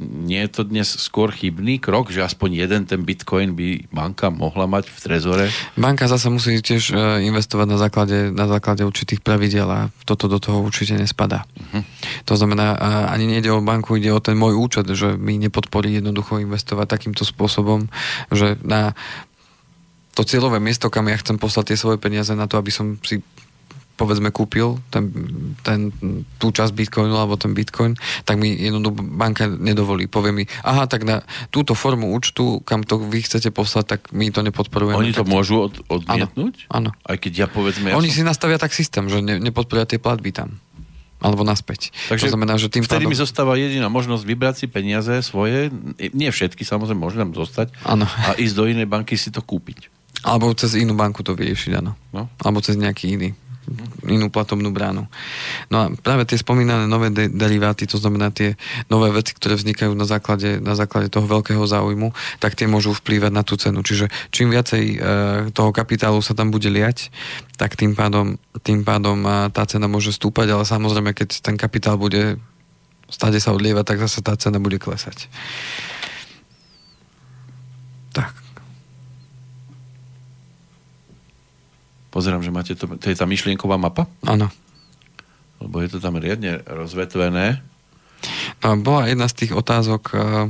[0.03, 4.67] nie je to dnes skôr chybný krok, že aspoň jeden ten bitcoin by banka mohla
[4.67, 5.47] mať v trezore?
[5.79, 6.91] Banka zase musí tiež
[7.23, 11.47] investovať na základe, na základe určitých pravidel a toto do toho určite nespadá.
[11.47, 11.87] Uh-huh.
[12.27, 12.77] To znamená,
[13.15, 17.23] ani nejde o banku, ide o ten môj účet, že mi nepodporí jednoducho investovať takýmto
[17.23, 17.87] spôsobom,
[18.35, 18.99] že na
[20.17, 23.21] to cieľové miesto, kam ja chcem poslať tie svoje peniaze na to, aby som si
[23.97, 25.09] povedzme kúpil ten,
[25.65, 25.89] ten,
[26.37, 27.97] tú časť bitcoinu alebo ten bitcoin,
[28.29, 30.05] tak mi jednoducho banka nedovolí.
[30.05, 34.29] Povie mi, aha, tak na túto formu účtu, kam to vy chcete poslať, tak my
[34.29, 35.01] to nepodporujeme.
[35.01, 35.33] Oni to tak...
[35.33, 36.69] môžu od, odmietnúť?
[36.69, 36.93] Áno.
[37.09, 37.89] Aj keď ja povedzme...
[37.93, 38.21] Ja Oni som...
[38.21, 40.61] si nastavia tak systém, že ne, nepodporia tie platby tam
[41.17, 41.97] alebo naspäť.
[42.13, 43.13] Takže to znamená, že tým vtedy pádom...
[43.17, 45.73] mi zostáva jediná možnosť vybrať si peniaze svoje,
[46.13, 48.05] nie všetky, samozrejme, môžem tam zostať ano.
[48.05, 49.89] a ísť do inej banky si to kúpiť.
[50.25, 51.93] Alebo cez inú banku to vyriešiť, áno.
[52.15, 52.31] No?
[52.41, 53.31] Alebo cez nejaký iný
[54.07, 55.11] inú platobnú bránu.
[55.69, 58.55] No a práve tie spomínané nové de- deriváty, to znamená tie
[58.87, 63.33] nové veci, ktoré vznikajú na základe, na základe toho veľkého záujmu, tak tie môžu vplývať
[63.35, 63.83] na tú cenu.
[63.83, 64.97] Čiže čím viacej e,
[65.51, 67.11] toho kapitálu sa tam bude liať,
[67.59, 71.99] tak tým pádom, tým pádom e, tá cena môže stúpať, ale samozrejme, keď ten kapitál
[71.99, 72.39] bude
[73.11, 75.27] stade sa odlievať, tak zase tá cena bude klesať.
[78.15, 78.46] Tak.
[82.17, 84.09] Pozerám, že máte to, to je tá myšlienková mapa?
[84.25, 84.49] Áno.
[85.61, 87.61] Lebo je to tam riadne rozvetvené.
[88.65, 90.49] No, bola jedna z tých otázok, eh,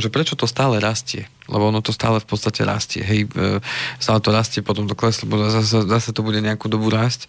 [0.00, 1.28] že prečo to stále rastie?
[1.52, 3.04] Lebo ono to stále v podstate rastie.
[3.04, 3.60] Hej, eh,
[4.00, 7.28] stále to rastie, potom to kleslo, zase, zase to bude nejakú dobu rásť.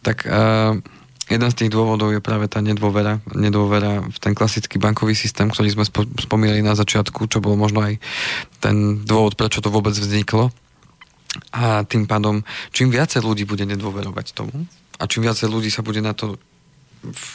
[0.00, 0.80] Tak uh,
[1.28, 5.68] jeden z tých dôvodov je práve tá nedôvera, nedôvera v ten klasický bankový systém, ktorý
[5.68, 8.00] sme spo, spomínali na začiatku, čo bolo možno aj
[8.64, 10.48] ten dôvod, prečo to vôbec vzniklo
[11.52, 14.66] a tým pádom, čím viacej ľudí bude nedôverovať tomu
[14.96, 16.40] a čím viacej ľudí sa bude na to
[17.04, 17.26] v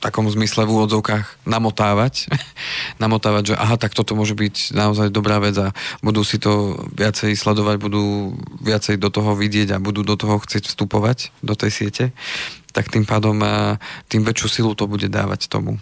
[0.00, 2.32] takom zmysle v úvodzovkách namotávať,
[3.02, 7.36] namotávať, že aha, tak toto môže byť naozaj dobrá vec a budú si to viacej
[7.36, 8.34] sledovať, budú
[8.64, 12.04] viacej do toho vidieť a budú do toho chcieť vstupovať, do tej siete,
[12.72, 13.36] tak tým pádom
[14.08, 15.76] tým väčšiu silu to bude dávať tomu,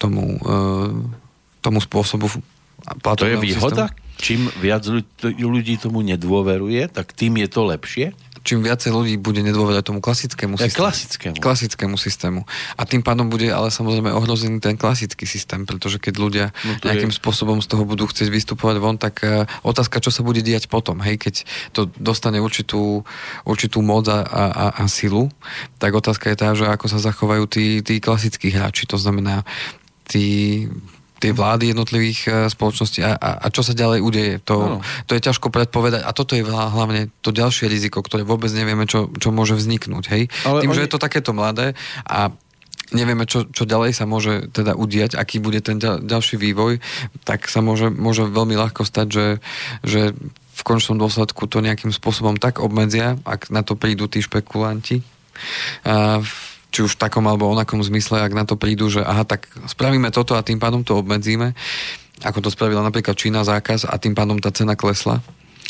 [0.00, 0.58] tomu, e,
[1.60, 2.32] tomu spôsobu
[2.98, 4.84] To je výhoda, systému čím viac
[5.22, 8.06] ľudí tomu nedôveruje, tak tým je to lepšie?
[8.42, 10.82] Čím viacej ľudí bude nedôverať tomu klasickému systému.
[10.82, 11.34] Klasickému.
[11.38, 12.40] Klasickému systému.
[12.74, 17.14] A tým pádom bude ale samozrejme ohrozený ten klasický systém, pretože keď ľudia no nejakým
[17.14, 17.18] je...
[17.22, 20.98] spôsobom z toho budú chcieť vystupovať von, tak uh, otázka, čo sa bude diať potom,
[21.06, 23.06] hej, keď to dostane určitú,
[23.46, 24.44] určitú moc a, a,
[24.74, 25.30] a silu,
[25.78, 29.46] tak otázka je tá, že ako sa zachovajú tí, tí klasickí hráči, to znamená
[30.02, 30.66] tí
[31.22, 34.34] tie vlády jednotlivých uh, spoločností a, a, a čo sa ďalej udeje.
[34.50, 38.90] To, to je ťažko predpovedať a toto je hlavne to ďalšie riziko, ktoré vôbec nevieme,
[38.90, 40.04] čo, čo môže vzniknúť.
[40.10, 40.22] Hej?
[40.42, 40.78] Ale Tým, oni...
[40.82, 42.34] že je to takéto mladé a
[42.90, 46.82] nevieme, čo, čo ďalej sa môže teda udiať, aký bude ten ďal, ďalší vývoj,
[47.24, 49.26] tak sa môže, môže veľmi ľahko stať, že,
[49.80, 50.02] že
[50.52, 55.00] v končnom dôsledku to nejakým spôsobom tak obmedzia, ak na to prídu tí špekulanti,
[55.82, 56.20] a
[56.72, 60.08] či už v takom alebo onakom zmysle, ak na to prídu, že aha, tak spravíme
[60.08, 61.52] toto a tým pádom to obmedzíme,
[62.24, 65.20] ako to spravila napríklad Čína zákaz a tým pádom tá cena klesla.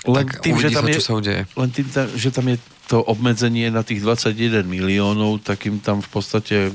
[0.03, 1.43] Len tak tým, že tam, sa, je, čo sa udeje.
[1.47, 1.87] len tým,
[2.19, 2.59] že tam je
[2.91, 6.75] to obmedzenie na tých 21 miliónov, tak im tam v podstate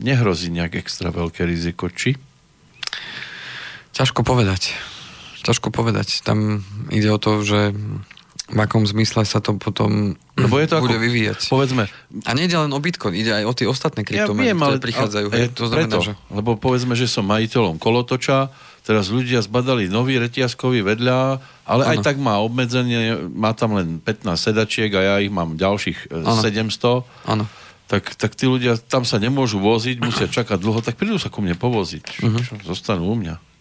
[0.00, 2.16] nehrozí nejak extra veľké riziko, či?
[3.92, 4.72] Ťažko povedať.
[5.44, 6.24] Ťažko povedať.
[6.24, 7.76] Tam ide o to, že
[8.44, 11.40] v akom zmysle sa to potom Lebo je to bude ako, vyvíjať.
[11.48, 11.88] Povedzme,
[12.28, 15.26] a nie ide len o Bitcoin, ide aj o tie ostatné kryptomeny, ja ktoré prichádzajú.
[15.32, 16.12] Ale, hej, to znamená, preto, že...
[16.28, 18.52] Lebo povedzme, že som majiteľom kolotoča,
[18.84, 21.90] teraz ľudia zbadali nový reťazkový vedľa, ale ano.
[21.96, 26.36] aj tak má obmedzenie, má tam len 15 sedačiek a ja ich mám ďalších ano.
[26.36, 27.00] 700.
[27.24, 27.48] Áno.
[27.88, 31.40] Tak, tak tí ľudia tam sa nemôžu voziť, musia čakať dlho, tak prídu sa ku
[31.40, 32.20] mne povoziť.
[32.20, 32.40] Uh-huh.
[32.64, 33.53] Zostanú u mňa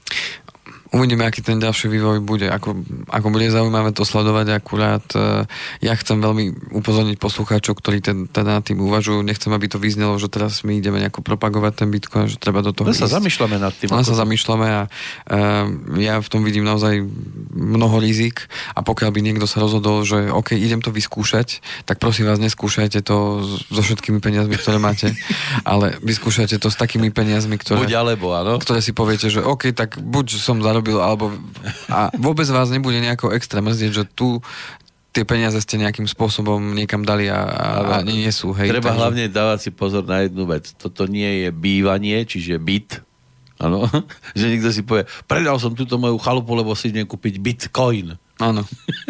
[0.93, 2.45] uvidíme, aký ten ďalší vývoj bude.
[2.45, 2.77] Ako,
[3.09, 5.43] ako bude zaujímavé to sledovať, akurát uh,
[5.81, 9.25] ja chcem veľmi upozorniť poslucháčov, ktorí ten, teda tým uvažujú.
[9.25, 12.71] Nechcem, aby to vyznelo, že teraz my ideme nejako propagovať ten Bitcoin, že treba do
[12.71, 13.89] toho Len sa zamýšľame nad tým.
[13.89, 15.65] Len sa zamýšľame a uh,
[15.97, 17.01] ja v tom vidím naozaj
[17.57, 18.45] mnoho rizik
[18.77, 23.01] a pokiaľ by niekto sa rozhodol, že OK, idem to vyskúšať, tak prosím vás, neskúšajte
[23.01, 25.17] to so všetkými peniazmi, ktoré máte,
[25.65, 28.61] ale vyskúšajte to s takými peniazmi, ktoré, Buď alebo, áno.
[28.61, 31.31] ktoré si poviete, že OK, tak buď som zarobil urobil, alebo
[31.87, 34.43] a vôbec vás nebude nejako extra mrzieť, že tu
[35.15, 38.51] tie peniaze ste nejakým spôsobom niekam dali a, a, a nie sú.
[38.51, 38.99] Hej, Treba takže...
[38.99, 40.73] hlavne dávať si pozor na jednu vec.
[40.75, 42.99] Toto nie je bývanie, čiže byt.
[43.61, 43.85] Áno.
[44.37, 48.17] že niekto si povie, predal som túto moju chalupu, lebo si idem kúpiť bitcoin.
[48.41, 48.65] Áno.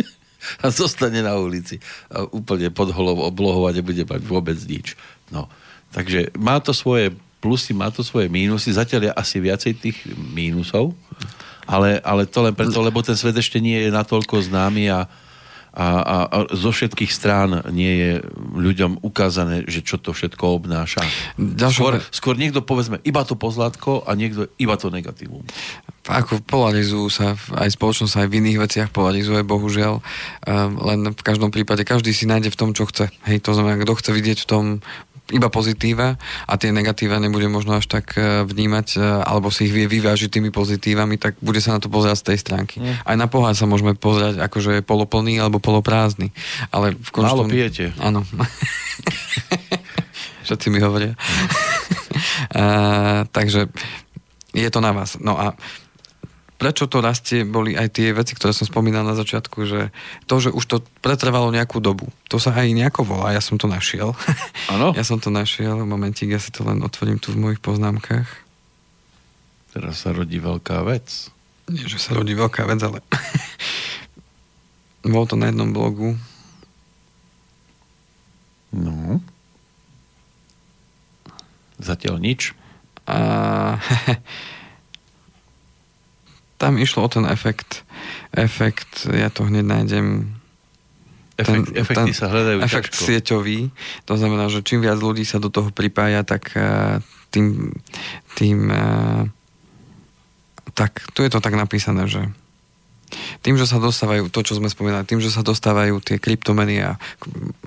[0.63, 1.79] a zostane na ulici.
[2.11, 4.99] A úplne pod holou oblohou a nebude mať vôbec nič.
[5.31, 5.47] No.
[5.95, 8.75] Takže má to svoje plusy, má to svoje mínusy.
[8.75, 10.91] Zatiaľ je asi viacej tých mínusov
[11.67, 15.07] ale, ale to len preto, lebo ten svet ešte nie je natoľko známy a,
[15.73, 18.11] a, a, a zo všetkých strán nie je
[18.53, 21.01] ľuďom ukázané, že čo to všetko obnáša.
[21.73, 25.41] Skôr, skôr niekto povedzme iba to pozlátko a niekto iba to negatívum.
[26.03, 30.03] Ako polarizujú sa, aj spoločnosť aj v iných veciach polarizuje, bohužiaľ.
[30.43, 33.07] Um, len v každom prípade každý si nájde v tom, čo chce.
[33.23, 34.65] Hej, to znamená, kto chce vidieť v tom
[35.31, 39.73] iba pozitíva a tie negatíva nebude možno až tak e, vnímať, e, alebo si ich
[39.73, 42.75] vie vyvážiť tými pozitívami, tak bude sa na to pozerať z tej stránky.
[42.83, 42.99] Mm.
[43.07, 46.35] Aj na pohár sa môžeme pozerať, akože je poloplný alebo poloprázdny.
[46.75, 47.47] Ale v končnom...
[47.47, 47.95] Málo pijete.
[48.03, 48.27] Áno.
[50.45, 51.15] Všetci mi hovoria.
[52.59, 53.71] a, takže
[54.51, 55.15] je to na vás.
[55.23, 55.55] No a
[56.63, 59.91] prečo to rastie, boli aj tie veci, ktoré som spomínal na začiatku, že
[60.31, 62.07] to, že už to pretrvalo nejakú dobu.
[62.31, 64.15] To sa aj nejako volá, ja som to našiel.
[64.71, 64.95] Áno?
[64.95, 68.31] ja som to našiel, momentík, ja si to len otvorím tu v mojich poznámkach.
[69.75, 71.27] Teraz sa rodí veľká vec.
[71.67, 73.03] Nie, že sa rodí veľká vec, ale
[75.03, 76.15] bolo to na jednom blogu.
[78.71, 79.19] No.
[81.75, 82.55] Zatiaľ nič.
[83.03, 83.19] A
[86.63, 87.83] tam išlo o ten efekt.
[88.31, 90.31] Efekt, ja to hneď nájdem.
[91.35, 93.03] Efekt, ten, efekty ten, sa hľadajú Efekt ťažko.
[93.03, 93.59] sieťový.
[94.07, 97.03] To znamená, že čím viac ľudí sa do toho pripája, tak uh,
[97.35, 97.75] tým,
[98.39, 99.27] tým uh,
[100.71, 102.31] tak, tu je to tak napísané, že
[103.43, 106.97] tým, že sa dostávajú, to, čo sme spomínali, tým, že sa dostávajú tie kryptomeny a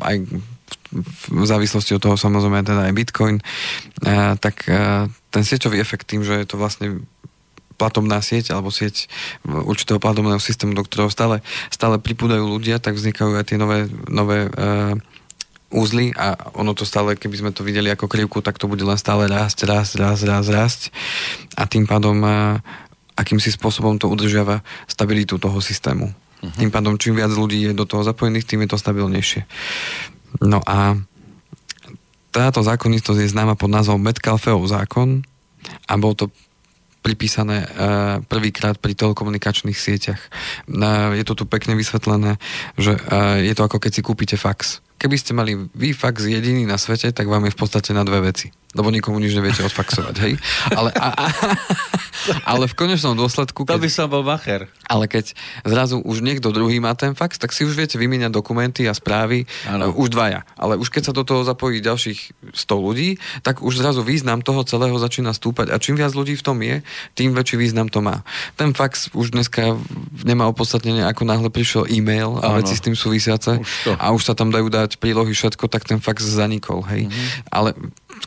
[0.03, 0.17] aj
[1.31, 4.65] v závislosti od toho samozrejme teda aj Bitcoin, uh, tak
[5.31, 7.05] ten sieťový efekt tým, že je to vlastne
[7.77, 9.07] platobná sieť alebo sieť
[9.45, 14.49] určitého platobného systému, do ktorého stále, stále pripúdajú ľudia, tak vznikajú aj tie nové, nové
[14.49, 14.97] uh,
[15.71, 18.97] úzly a ono to stále, keby sme to videli ako krivku, tak to bude len
[18.97, 20.81] stále rásť, rásť, rásť, rásť, rásť
[21.55, 22.59] a tým pádom uh,
[23.17, 26.13] akýmsi spôsobom to udržiava stabilitu toho systému.
[26.13, 26.57] Uh-huh.
[26.61, 29.43] Tým pádom čím viac ľudí je do toho zapojených, tým je to stabilnejšie.
[30.45, 31.01] No a
[32.29, 35.25] táto zákonitosť je známa pod názvom Metcalfeov zákon
[35.89, 36.29] a bol to
[37.07, 37.67] pripísané e,
[38.27, 40.19] prvýkrát pri telekomunikačných sieťach.
[41.15, 42.43] Je to tu pekne vysvetlené,
[42.75, 44.83] že e, je to ako keď si kúpite fax.
[44.99, 48.27] Keby ste mali vy fax jediný na svete, tak vám je v podstate na dve
[48.27, 48.51] veci.
[48.77, 50.35] Lebo nikomu nič neviete odfaxovať, hej.
[50.77, 51.27] Ale, a, a,
[52.53, 53.65] ale v konečnom dôsledku...
[53.65, 54.69] Keď, to by som bol macher.
[54.87, 55.33] Ale keď
[55.65, 59.49] zrazu už niekto druhý má ten fax, tak si už viete vymieňať dokumenty a správy
[59.67, 59.97] ano.
[59.97, 60.45] už dvaja.
[60.55, 64.63] Ale už keď sa do toho zapojí ďalších 100 ľudí, tak už zrazu význam toho
[64.63, 65.73] celého začína stúpať.
[65.73, 66.85] A čím viac ľudí v tom je,
[67.17, 68.23] tým väčší význam to má.
[68.55, 69.75] Ten fax už dneska
[70.23, 72.61] nemá opodstatnenie, ako náhle prišiel e-mail a ano.
[72.61, 76.03] veci s tým súvisiace už a už sa tam dajú dať prílohy všetko, tak ten
[76.03, 76.83] fax zanikol.
[76.87, 77.09] Hej.
[77.09, 77.27] Mm-hmm.
[77.51, 77.75] Ale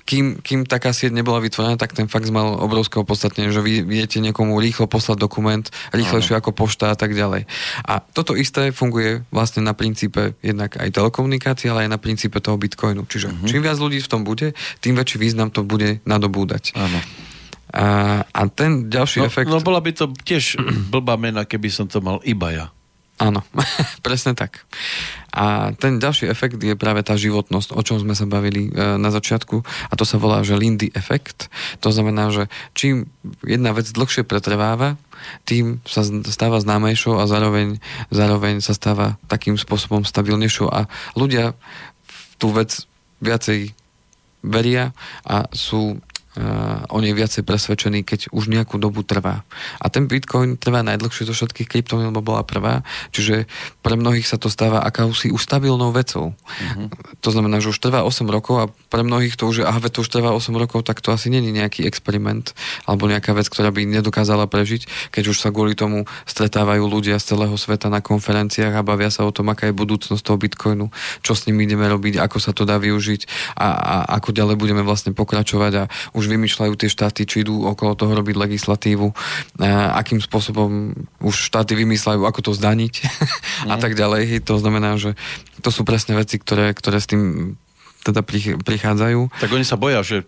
[0.06, 4.22] kým, kým taká sieť nebola vytvorená, tak ten fax mal obrovské opodstatnenie, že vy viete
[4.22, 7.46] niekomu rýchlo poslať dokument, rýchlejšie ako pošta a tak ďalej.
[7.86, 12.58] A toto isté funguje vlastne na princípe jednak aj telekomunikácie, ale aj na princípe toho
[12.58, 13.06] bitcoinu.
[13.06, 13.48] Čiže uh-huh.
[13.50, 16.74] čím viac ľudí v tom bude, tým väčší význam to bude nadobúdať.
[16.78, 17.00] Áno.
[17.70, 17.86] A,
[18.26, 19.50] a ten ďalší no, efekt...
[19.50, 20.58] No bola by to tiež
[20.94, 22.66] blbá mena, keby som to mal iba ja.
[23.20, 23.44] Áno,
[24.06, 24.64] presne tak.
[25.30, 29.14] A ten ďalší efekt je práve tá životnosť, o čom sme sa bavili e, na
[29.14, 31.54] začiatku a to sa volá, že Lindy efekt.
[31.86, 33.10] To znamená, že čím
[33.46, 34.98] jedna vec dlhšie pretrváva,
[35.44, 36.02] tým sa
[36.32, 37.78] stáva známejšou a zároveň,
[38.10, 41.54] zároveň sa stáva takým spôsobom stabilnejšou a ľudia
[42.40, 42.88] tú vec
[43.20, 43.76] viacej
[44.40, 44.96] veria
[45.28, 46.00] a sú
[46.94, 49.42] on je viacej presvedčený, keď už nejakú dobu trvá.
[49.82, 53.50] A ten Bitcoin trvá najdlhšie zo všetkých kryptomien, lebo bola prvá, čiže
[53.82, 56.38] pre mnohých sa to stáva akousi ustabilnou vecou.
[56.38, 56.88] Uh-huh.
[57.26, 60.06] To znamená, že už trvá 8 rokov a pre mnohých to už je, aha, to
[60.06, 62.54] už trvá 8 rokov, tak to asi není nejaký experiment
[62.86, 67.34] alebo nejaká vec, ktorá by nedokázala prežiť, keď už sa kvôli tomu stretávajú ľudia z
[67.36, 70.94] celého sveta na konferenciách a bavia sa o tom, aká je budúcnosť toho Bitcoinu,
[71.26, 74.86] čo s ním ideme robiť, ako sa to dá využiť a, a ako ďalej budeme
[74.86, 75.84] vlastne pokračovať a
[76.20, 79.08] už vymýšľajú tie štáty, či idú okolo toho robiť legislatívu,
[79.96, 80.92] akým spôsobom
[81.24, 82.94] už štáty vymýšľajú, ako to zdaniť
[83.74, 84.44] a tak ďalej.
[84.44, 85.16] To znamená, že
[85.64, 87.56] to sú presne veci, ktoré, ktoré s tým
[88.00, 88.24] teda
[88.64, 89.20] prichádzajú.
[89.44, 90.24] Tak oni sa boja, že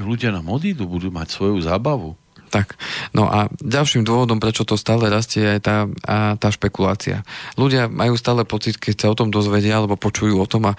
[0.00, 2.16] ľudia na odídu, budú mať svoju zábavu.
[2.50, 2.74] Tak.
[3.14, 7.22] No a ďalším dôvodom, prečo to stále rastie, je tá, a, tá špekulácia.
[7.54, 10.74] Ľudia majú stále pocit, keď sa o tom dozvedia, alebo počujú o tom a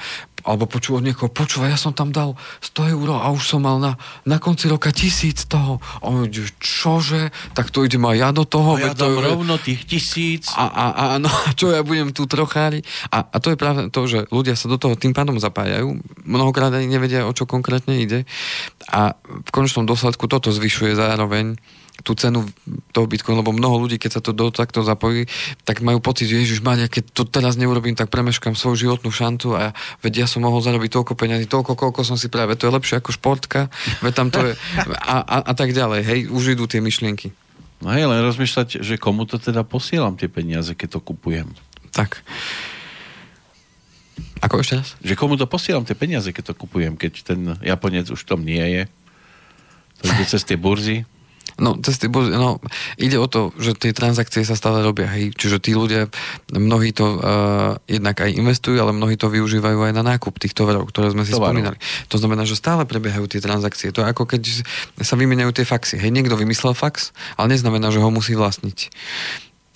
[0.45, 2.34] alebo počul od niekoho, počúva, ja som tam dal
[2.65, 3.93] 100 eur a už som mal na,
[4.26, 5.78] na konci roka tisíc toho.
[6.01, 6.26] A on
[6.57, 7.30] čože?
[7.53, 8.78] Tak to idem aj ja do toho.
[8.78, 9.22] A ja to je...
[9.22, 10.49] rovno tých tisíc.
[10.57, 12.82] A, a, a no, čo ja budem tu trochári?
[13.13, 16.01] A, a to je práve to, že ľudia sa do toho tým pádom zapájajú.
[16.26, 18.26] Mnohokrát ani nevedia, o čo konkrétne ide.
[18.89, 21.61] A v konečnom dôsledku toto zvyšuje zároveň
[22.02, 22.45] tú cenu
[22.91, 25.30] toho Bitcoinu, lebo mnoho ľudí, keď sa to do takto zapojí,
[25.66, 29.54] tak majú pocit, že Ježiš Maria, keď to teraz neurobím, tak premeškam svoju životnú šancu
[29.54, 32.76] a veď ja som mohol zarobiť toľko peňazí, toľko, koľko som si práve, to je
[32.76, 33.70] lepšie ako športka,
[34.02, 34.54] veď tam to je
[35.02, 37.32] a, a, a tak ďalej, hej, už idú tie myšlienky.
[37.82, 41.49] No hej, len rozmýšľať, že komu to teda posielam tie peniaze, keď to kupujem.
[41.89, 42.22] Tak.
[44.41, 44.93] Ako ešte raz?
[45.02, 48.62] Že komu to posielam tie peniaze, keď to kupujem, keď ten Japonec už tom nie
[48.62, 48.84] je.
[50.02, 51.06] To ide cez tie burzy.
[51.62, 52.57] No, cesty, no,
[52.97, 55.30] ide o to, že tie transakcie sa stále robia, hej.
[55.38, 56.09] Čiže tí ľudia,
[56.49, 60.89] mnohí to uh, jednak aj investujú, ale mnohí to využívajú aj na nákup tých tovarov,
[60.89, 61.53] ktoré sme si Tovaru.
[61.53, 61.78] spomínali.
[62.09, 63.93] To znamená, že stále prebiehajú tie transakcie.
[63.93, 64.66] To je ako keď
[65.05, 66.01] sa vymeniajú tie faxy.
[66.01, 68.89] Hej, niekto vymyslel fax, ale neznamená, že ho musí vlastniť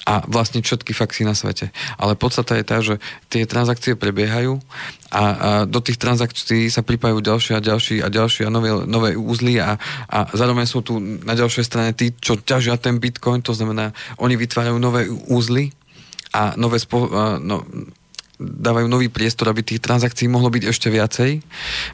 [0.05, 1.73] a vlastniť všetky faxy na svete.
[1.97, 4.61] Ale podstata je tá, že tie transakcie prebiehajú
[5.09, 5.23] a, a
[5.65, 9.81] do tých transakcií sa pripájajú ďalšie a ďalšie a ďalšie a nové, nové úzly a,
[10.05, 14.37] a zároveň sú tu na ďalšej strane tí, čo ťažia ten bitcoin, to znamená, oni
[14.37, 15.73] vytvárajú nové úzly
[16.37, 17.09] a nové spo,
[17.41, 17.65] no,
[18.39, 21.39] dávajú nový priestor, aby tých transakcií mohlo byť ešte viacej.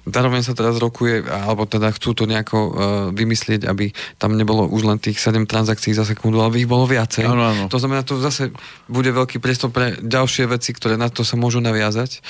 [0.09, 2.69] Zároveň sa teraz rokuje, alebo teda chcú to nejako uh,
[3.13, 6.89] vymyslieť, aby tam nebolo už len tých 7 transakcií za sekundu, ale by ich bolo
[6.89, 7.29] viacej.
[7.29, 7.63] Ano, ano.
[7.69, 8.49] To znamená, to zase
[8.89, 12.25] bude veľký priestor pre ďalšie veci, ktoré na to sa môžu naviazať.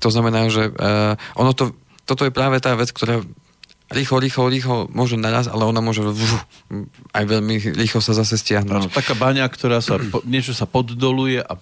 [0.00, 1.76] To znamená, že uh, ono to,
[2.08, 3.20] toto je práve tá vec, ktorá
[3.90, 6.00] rýchlo, rýchlo, rýchlo môže naraz, ale ona môže
[7.10, 8.86] aj veľmi rýchlo sa zase stiahnuť.
[8.86, 11.52] Ano, taká baňa, ktorá sa, niečo sa poddoluje a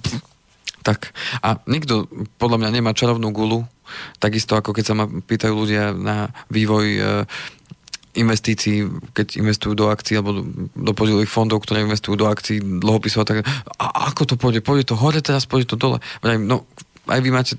[0.88, 1.12] tak.
[1.44, 2.08] A nikto
[2.40, 3.68] podľa mňa nemá čarovnú gulu,
[4.16, 7.00] takisto ako keď sa ma pýtajú ľudia na vývoj e,
[8.16, 13.20] investícií, keď investujú do akcií alebo do, do podielových fondov, ktoré investujú do akcií, dlhopisov
[13.20, 13.38] a tak.
[13.76, 14.64] A ako to pôjde?
[14.64, 16.00] Pôjde to hore teraz, pôjde to dole?
[16.24, 16.64] No,
[17.08, 17.54] aj vy máte,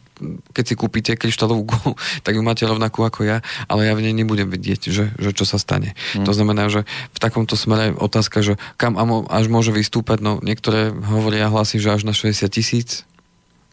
[0.53, 1.91] keď si kúpite kryštálovú gulu,
[2.25, 5.43] tak ju máte rovnakú ako ja, ale ja v nej nebudem vedieť, že, že čo
[5.43, 5.97] sa stane.
[6.13, 6.25] Hmm.
[6.29, 8.95] To znamená, že v takomto smere otázka, že kam
[9.29, 13.08] až môže vystúpať, no niektoré hovoria hlasy, že až na 60 tisíc,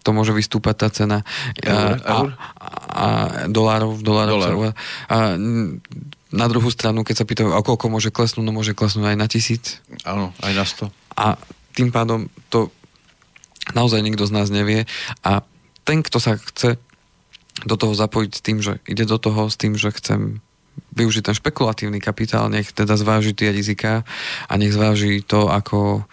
[0.07, 1.19] to môže vystúpať tá cena
[1.59, 2.31] eur, a, eur?
[2.39, 3.07] a, a
[3.51, 4.75] dolárov, dolárov Dolár.
[5.11, 5.35] a
[6.31, 9.27] na druhú stranu, keď sa pýtajú, a koľko môže klesnúť, no môže klesnúť aj na
[9.27, 9.83] tisíc.
[10.07, 10.91] Áno, aj na sto.
[11.19, 11.35] A
[11.75, 12.71] tým pádom to
[13.75, 14.87] naozaj nikto z nás nevie
[15.27, 15.43] a
[15.87, 16.79] ten, kto sa chce
[17.65, 20.45] do toho zapojiť s tým, že ide do toho s tým, že chcem
[20.97, 24.05] využiť ten špekulatívny kapitál, nech teda zváži tie rizika
[24.49, 26.05] a nech zváži to, ako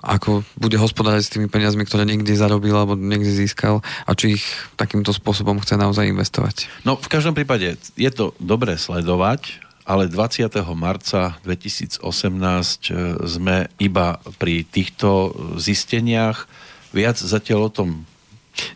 [0.00, 4.44] ako bude hospodáriť s tými peniazmi, ktoré niekde zarobil alebo niekde získal a či ich
[4.80, 6.70] takýmto spôsobom chce naozaj investovať.
[6.88, 10.48] No v každom prípade je to dobre sledovať, ale 20.
[10.78, 12.90] marca 2018 e,
[13.26, 16.46] sme iba pri týchto zisteniach.
[16.94, 17.90] Viac zatiaľ o tom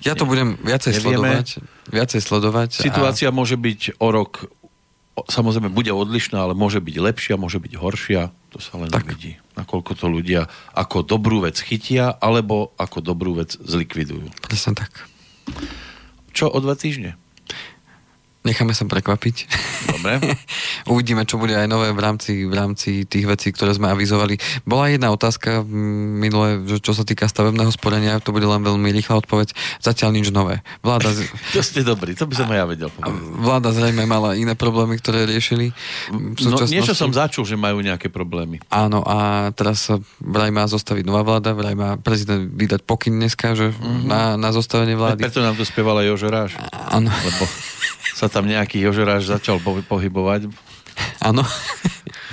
[0.01, 1.45] ja to budem viacej nevieme.
[1.45, 1.49] sledovať.
[1.93, 2.71] Viacej sledovať.
[2.81, 3.35] Situácia a...
[3.35, 4.49] môže byť o rok,
[5.29, 8.33] samozrejme bude odlišná, ale môže byť lepšia, môže byť horšia.
[8.57, 9.05] To sa len tak.
[9.05, 9.37] uvidí.
[9.61, 14.33] Nakoľko to ľudia ako dobrú vec chytia, alebo ako dobrú vec zlikvidujú.
[14.41, 15.05] Presne tak.
[16.33, 17.21] Čo o dva týždne?
[18.47, 19.37] Necháme sa prekvapiť.
[19.91, 20.39] Dobre.
[20.93, 24.39] Uvidíme, čo bude aj nové v rámci, v rámci tých vecí, ktoré sme avizovali.
[24.63, 29.51] Bola jedna otázka minule, čo sa týka stavebného sporenia, to bude len veľmi rýchla odpoveď.
[29.83, 30.63] Zatiaľ nič nové.
[30.87, 31.11] Vláda...
[31.11, 31.27] Z...
[31.59, 33.19] to ste dobrý, to by som aj ja vedel povedať.
[33.43, 35.75] Vláda zrejme mala iné problémy, ktoré riešili.
[36.15, 38.63] No, niečo som začul, že majú nejaké problémy.
[38.71, 43.59] Áno, a teraz sa vraj má zostaviť nová vláda, vraj má prezident vydať pokyn dneska,
[43.59, 44.07] že mm-hmm.
[44.07, 45.27] na, na zostavenie vlády.
[45.27, 46.55] Preto nám to spievala Jožo Ráš.
[46.71, 47.11] Áno.
[47.11, 47.45] Lebo
[48.17, 50.53] sa tam nejaký Jožeráš začal po- pohybovať.
[51.25, 51.41] Áno.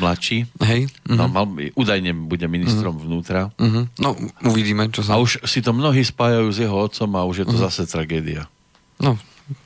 [0.03, 0.51] Mladší.
[0.59, 0.91] Hej.
[1.07, 1.15] Uh-huh.
[1.15, 1.47] No, mal,
[1.79, 3.07] údajne bude ministrom uh-huh.
[3.07, 3.41] vnútra.
[3.55, 3.87] Uh-huh.
[4.03, 5.15] No, uvidíme, čo sa...
[5.15, 7.71] A už si to mnohí spájajú s jeho otcom a už je to uh-huh.
[7.71, 8.51] zase tragédia.
[8.99, 9.15] No,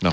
[0.06, 0.12] no.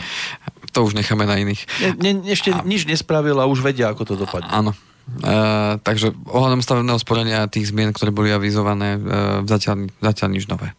[0.73, 1.69] To už necháme na iných.
[2.01, 2.65] Ne, ne, ešte a...
[2.65, 4.49] nič nespravil a už vedia, ako to dopadne.
[4.49, 4.73] Áno.
[5.21, 10.73] Uh, takže ohľadom stavebného sporenia tých zmien, ktoré boli avizované, uh, zatiaľ, zatiaľ nič nové.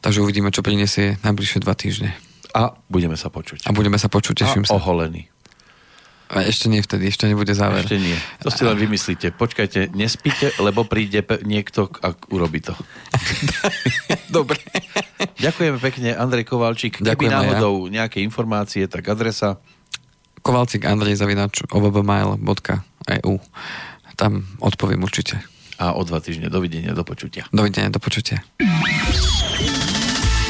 [0.00, 2.16] Takže uvidíme, čo prinesie najbližšie dva týždne.
[2.54, 3.66] A budeme sa počuť.
[3.66, 4.78] A budeme sa počuť, teším a sa.
[4.78, 5.26] oholený.
[6.32, 7.84] A ešte nie vtedy, ešte nebude záver.
[7.84, 8.16] Ešte nie.
[8.40, 9.36] To si len vymyslíte.
[9.36, 12.72] Počkajte, nespíte, lebo príde pe- niekto a urobí to.
[14.36, 14.56] Dobre.
[15.36, 17.04] Ďakujeme pekne, Andrej Kovalčík.
[17.04, 18.02] Keby náhodou ja.
[18.02, 19.60] nejaké informácie, tak adresa
[20.44, 23.34] Kovalcik Andrej zavinač ovbmail.eu
[24.16, 25.40] Tam odpoviem určite.
[25.80, 26.52] A o dva týždne.
[26.52, 27.48] Dovidenia, do počutia.
[27.50, 28.44] Dovidenia, do počutia.